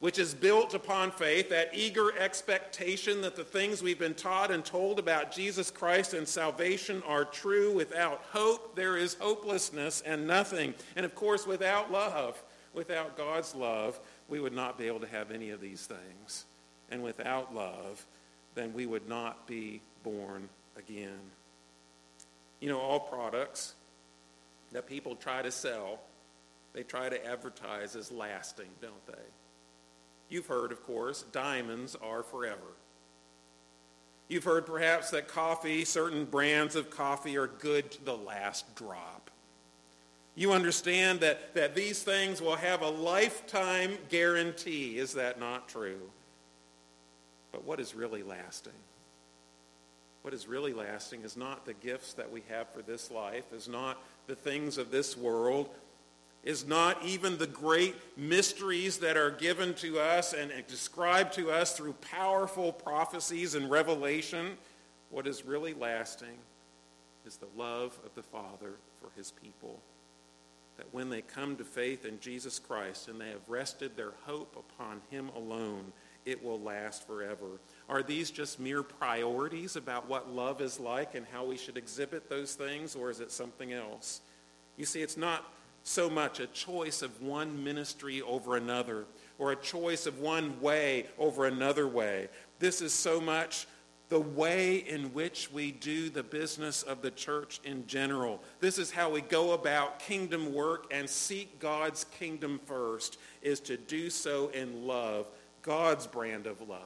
which 0.00 0.18
is 0.18 0.34
built 0.34 0.74
upon 0.74 1.10
faith, 1.10 1.50
that 1.50 1.70
eager 1.74 2.16
expectation 2.18 3.20
that 3.20 3.36
the 3.36 3.44
things 3.44 3.82
we've 3.82 3.98
been 3.98 4.14
taught 4.14 4.50
and 4.50 4.64
told 4.64 4.98
about 4.98 5.30
Jesus 5.30 5.70
Christ 5.70 6.14
and 6.14 6.26
salvation 6.26 7.02
are 7.06 7.24
true. 7.24 7.74
Without 7.74 8.22
hope, 8.32 8.74
there 8.74 8.96
is 8.96 9.14
hopelessness 9.20 10.02
and 10.04 10.26
nothing. 10.26 10.74
And 10.96 11.04
of 11.04 11.14
course, 11.14 11.46
without 11.46 11.92
love, 11.92 12.42
without 12.72 13.16
God's 13.16 13.54
love, 13.54 14.00
we 14.28 14.40
would 14.40 14.54
not 14.54 14.78
be 14.78 14.86
able 14.86 15.00
to 15.00 15.08
have 15.08 15.30
any 15.30 15.50
of 15.50 15.60
these 15.60 15.86
things. 15.86 16.46
And 16.90 17.02
without 17.02 17.54
love, 17.54 18.04
then 18.54 18.72
we 18.72 18.86
would 18.86 19.08
not 19.08 19.46
be 19.46 19.80
born 20.02 20.48
again. 20.76 21.20
You 22.60 22.68
know, 22.68 22.80
all 22.80 23.00
products 23.00 23.74
that 24.72 24.86
people 24.86 25.14
try 25.14 25.42
to 25.42 25.50
sell 25.50 26.00
they 26.72 26.82
try 26.82 27.08
to 27.08 27.26
advertise 27.26 27.96
as 27.96 28.12
lasting, 28.12 28.68
don't 28.80 29.06
they? 29.06 29.39
You've 30.30 30.46
heard, 30.46 30.72
of 30.72 30.82
course, 30.84 31.24
diamonds 31.32 31.96
are 32.00 32.22
forever. 32.22 32.76
You've 34.28 34.44
heard 34.44 34.64
perhaps 34.64 35.10
that 35.10 35.26
coffee, 35.26 35.84
certain 35.84 36.24
brands 36.24 36.76
of 36.76 36.88
coffee 36.88 37.36
are 37.36 37.48
good 37.48 37.90
to 37.90 38.04
the 38.04 38.16
last 38.16 38.76
drop. 38.76 39.28
You 40.36 40.52
understand 40.52 41.20
that, 41.20 41.54
that 41.54 41.74
these 41.74 42.04
things 42.04 42.40
will 42.40 42.54
have 42.54 42.82
a 42.82 42.88
lifetime 42.88 43.98
guarantee. 44.08 44.98
Is 44.98 45.14
that 45.14 45.40
not 45.40 45.68
true? 45.68 46.00
But 47.50 47.64
what 47.64 47.80
is 47.80 47.96
really 47.96 48.22
lasting? 48.22 48.72
What 50.22 50.32
is 50.32 50.46
really 50.46 50.72
lasting 50.72 51.22
is 51.22 51.36
not 51.36 51.66
the 51.66 51.74
gifts 51.74 52.12
that 52.12 52.30
we 52.30 52.42
have 52.48 52.68
for 52.68 52.82
this 52.82 53.10
life, 53.10 53.52
is 53.52 53.68
not 53.68 54.00
the 54.28 54.36
things 54.36 54.78
of 54.78 54.92
this 54.92 55.16
world, 55.16 55.70
is 56.42 56.66
not 56.66 57.04
even 57.04 57.36
the 57.36 57.46
great 57.46 57.94
mysteries 58.16 58.98
that 58.98 59.16
are 59.16 59.30
given 59.30 59.74
to 59.74 59.98
us 59.98 60.32
and 60.32 60.50
described 60.66 61.34
to 61.34 61.50
us 61.50 61.76
through 61.76 61.92
powerful 61.94 62.72
prophecies 62.72 63.54
and 63.54 63.70
revelation. 63.70 64.56
What 65.10 65.26
is 65.26 65.44
really 65.44 65.74
lasting 65.74 66.38
is 67.26 67.36
the 67.36 67.48
love 67.56 67.98
of 68.04 68.14
the 68.14 68.22
Father 68.22 68.74
for 69.00 69.10
his 69.16 69.32
people. 69.32 69.80
That 70.78 70.92
when 70.92 71.10
they 71.10 71.20
come 71.20 71.56
to 71.56 71.64
faith 71.64 72.06
in 72.06 72.18
Jesus 72.20 72.58
Christ 72.58 73.08
and 73.08 73.20
they 73.20 73.28
have 73.28 73.46
rested 73.46 73.96
their 73.96 74.12
hope 74.24 74.56
upon 74.56 75.02
him 75.10 75.30
alone, 75.36 75.92
it 76.24 76.42
will 76.42 76.60
last 76.60 77.06
forever. 77.06 77.60
Are 77.88 78.02
these 78.02 78.30
just 78.30 78.58
mere 78.58 78.82
priorities 78.82 79.76
about 79.76 80.08
what 80.08 80.32
love 80.32 80.62
is 80.62 80.80
like 80.80 81.14
and 81.14 81.26
how 81.30 81.44
we 81.44 81.58
should 81.58 81.76
exhibit 81.76 82.30
those 82.30 82.54
things, 82.54 82.94
or 82.94 83.10
is 83.10 83.20
it 83.20 83.30
something 83.30 83.74
else? 83.74 84.22
You 84.78 84.86
see, 84.86 85.02
it's 85.02 85.18
not 85.18 85.52
so 85.82 86.10
much 86.10 86.40
a 86.40 86.46
choice 86.48 87.02
of 87.02 87.22
one 87.22 87.62
ministry 87.64 88.22
over 88.22 88.56
another 88.56 89.04
or 89.38 89.52
a 89.52 89.56
choice 89.56 90.06
of 90.06 90.18
one 90.20 90.60
way 90.60 91.06
over 91.18 91.46
another 91.46 91.88
way. 91.88 92.28
This 92.58 92.82
is 92.82 92.92
so 92.92 93.20
much 93.20 93.66
the 94.10 94.20
way 94.20 94.76
in 94.76 95.14
which 95.14 95.50
we 95.52 95.70
do 95.70 96.10
the 96.10 96.22
business 96.22 96.82
of 96.82 97.00
the 97.00 97.12
church 97.12 97.60
in 97.64 97.86
general. 97.86 98.42
This 98.58 98.76
is 98.76 98.90
how 98.90 99.08
we 99.08 99.20
go 99.20 99.52
about 99.52 100.00
kingdom 100.00 100.52
work 100.52 100.86
and 100.90 101.08
seek 101.08 101.60
God's 101.60 102.04
kingdom 102.18 102.60
first, 102.66 103.18
is 103.40 103.60
to 103.60 103.76
do 103.76 104.10
so 104.10 104.48
in 104.48 104.86
love, 104.86 105.26
God's 105.62 106.08
brand 106.08 106.46
of 106.46 106.60
love 106.68 106.80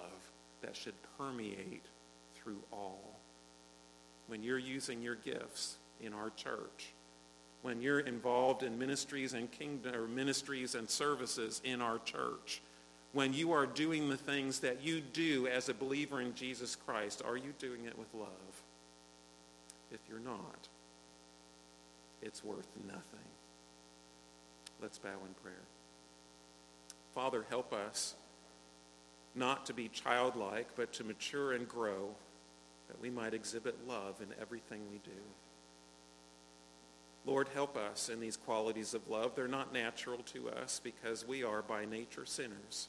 that 0.61 0.77
should 0.77 0.95
permeate 1.19 1.87
through 2.35 2.63
all. 2.71 3.19
When 4.27 4.43
you're 4.43 4.59
using 4.59 5.03
your 5.03 5.17
gifts 5.17 5.77
in 6.03 6.13
our 6.13 6.31
church, 6.37 6.93
when 7.65 7.81
you're 7.81 8.01
involved 8.01 8.63
in 8.63 8.79
ministries 8.79 9.33
and 9.33 9.51
kingdom 9.51 10.15
ministries 10.15 10.75
and 10.75 10.89
services 10.89 11.63
in 11.65 11.81
our 11.81 11.99
church, 12.01 12.61
when 13.15 13.33
you 13.33 13.53
are 13.53 13.65
doing 13.65 14.11
the 14.11 14.19
things 14.19 14.59
that 14.61 14.85
you 14.85 15.01
do 15.01 15.47
as 15.47 15.71
a 15.71 15.75
believer 15.75 16.21
in 16.21 16.35
Jesus 16.35 16.77
Christ, 16.77 17.23
are 17.25 17.39
you 17.39 17.55
doing 17.59 17.87
it 17.87 17.99
with 17.99 18.13
love? 18.13 18.29
If 19.91 19.99
you're 20.11 20.19
not, 20.19 20.69
it's 22.21 22.45
worth 22.45 22.69
nothing. 22.87 23.01
Let's 24.83 24.99
bow 24.99 25.09
in 25.27 25.33
prayer. 25.43 25.55
Father, 27.15 27.47
help 27.49 27.73
us 27.73 28.15
not 29.35 29.65
to 29.67 29.73
be 29.73 29.89
childlike, 29.89 30.69
but 30.77 30.93
to 30.93 31.05
mature 31.05 31.55
and 31.55 31.67
grow, 31.67 32.11
that 32.89 33.01
we 33.01 33.09
might 33.09 33.33
exhibit 33.33 33.89
love 33.89 34.21
in 34.21 34.29
everything 34.39 34.83
we 34.93 34.99
do. 34.99 35.19
Lord, 37.27 37.49
help 37.55 37.77
us 37.77 38.09
in 38.09 38.21
these 38.21 38.37
qualities 38.37 38.93
of 38.93 39.09
love. 39.09 39.35
They're 39.35 39.49
not 39.49 39.73
natural 39.73 40.19
to 40.35 40.51
us 40.51 40.81
because 40.83 41.27
we 41.27 41.43
are 41.43 41.63
by 41.63 41.85
nature 41.87 42.27
sinners. 42.27 42.89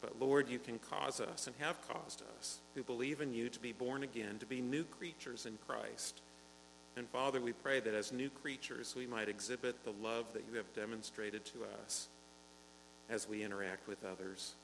But 0.00 0.20
Lord, 0.20 0.48
you 0.48 0.58
can 0.58 0.80
cause 0.80 1.20
us 1.20 1.46
and 1.46 1.54
have 1.60 1.76
caused 1.88 2.22
us 2.36 2.58
who 2.74 2.82
believe 2.82 3.20
in 3.20 3.32
you 3.32 3.48
to 3.48 3.60
be 3.60 3.72
born 3.72 4.02
again, 4.02 4.38
to 4.40 4.46
be 4.46 4.60
new 4.60 4.82
creatures 4.82 5.46
in 5.46 5.56
Christ. 5.66 6.20
And 6.96 7.08
Father, 7.08 7.40
we 7.40 7.52
pray 7.52 7.78
that 7.78 7.94
as 7.94 8.12
new 8.12 8.28
creatures 8.28 8.94
we 8.96 9.06
might 9.06 9.28
exhibit 9.28 9.84
the 9.84 9.94
love 10.02 10.26
that 10.32 10.44
you 10.50 10.56
have 10.56 10.74
demonstrated 10.74 11.44
to 11.46 11.58
us 11.84 12.08
as 13.08 13.28
we 13.28 13.44
interact 13.44 13.86
with 13.86 14.04
others. 14.04 14.54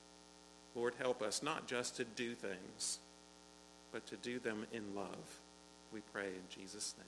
Lord, 0.74 0.94
help 0.98 1.22
us 1.22 1.42
not 1.42 1.68
just 1.68 1.96
to 1.96 2.04
do 2.04 2.34
things, 2.34 2.98
but 3.92 4.06
to 4.08 4.16
do 4.16 4.38
them 4.38 4.66
in 4.72 4.94
love. 4.94 5.40
We 5.92 6.00
pray 6.12 6.26
in 6.26 6.42
Jesus' 6.50 6.94
name. 6.94 6.96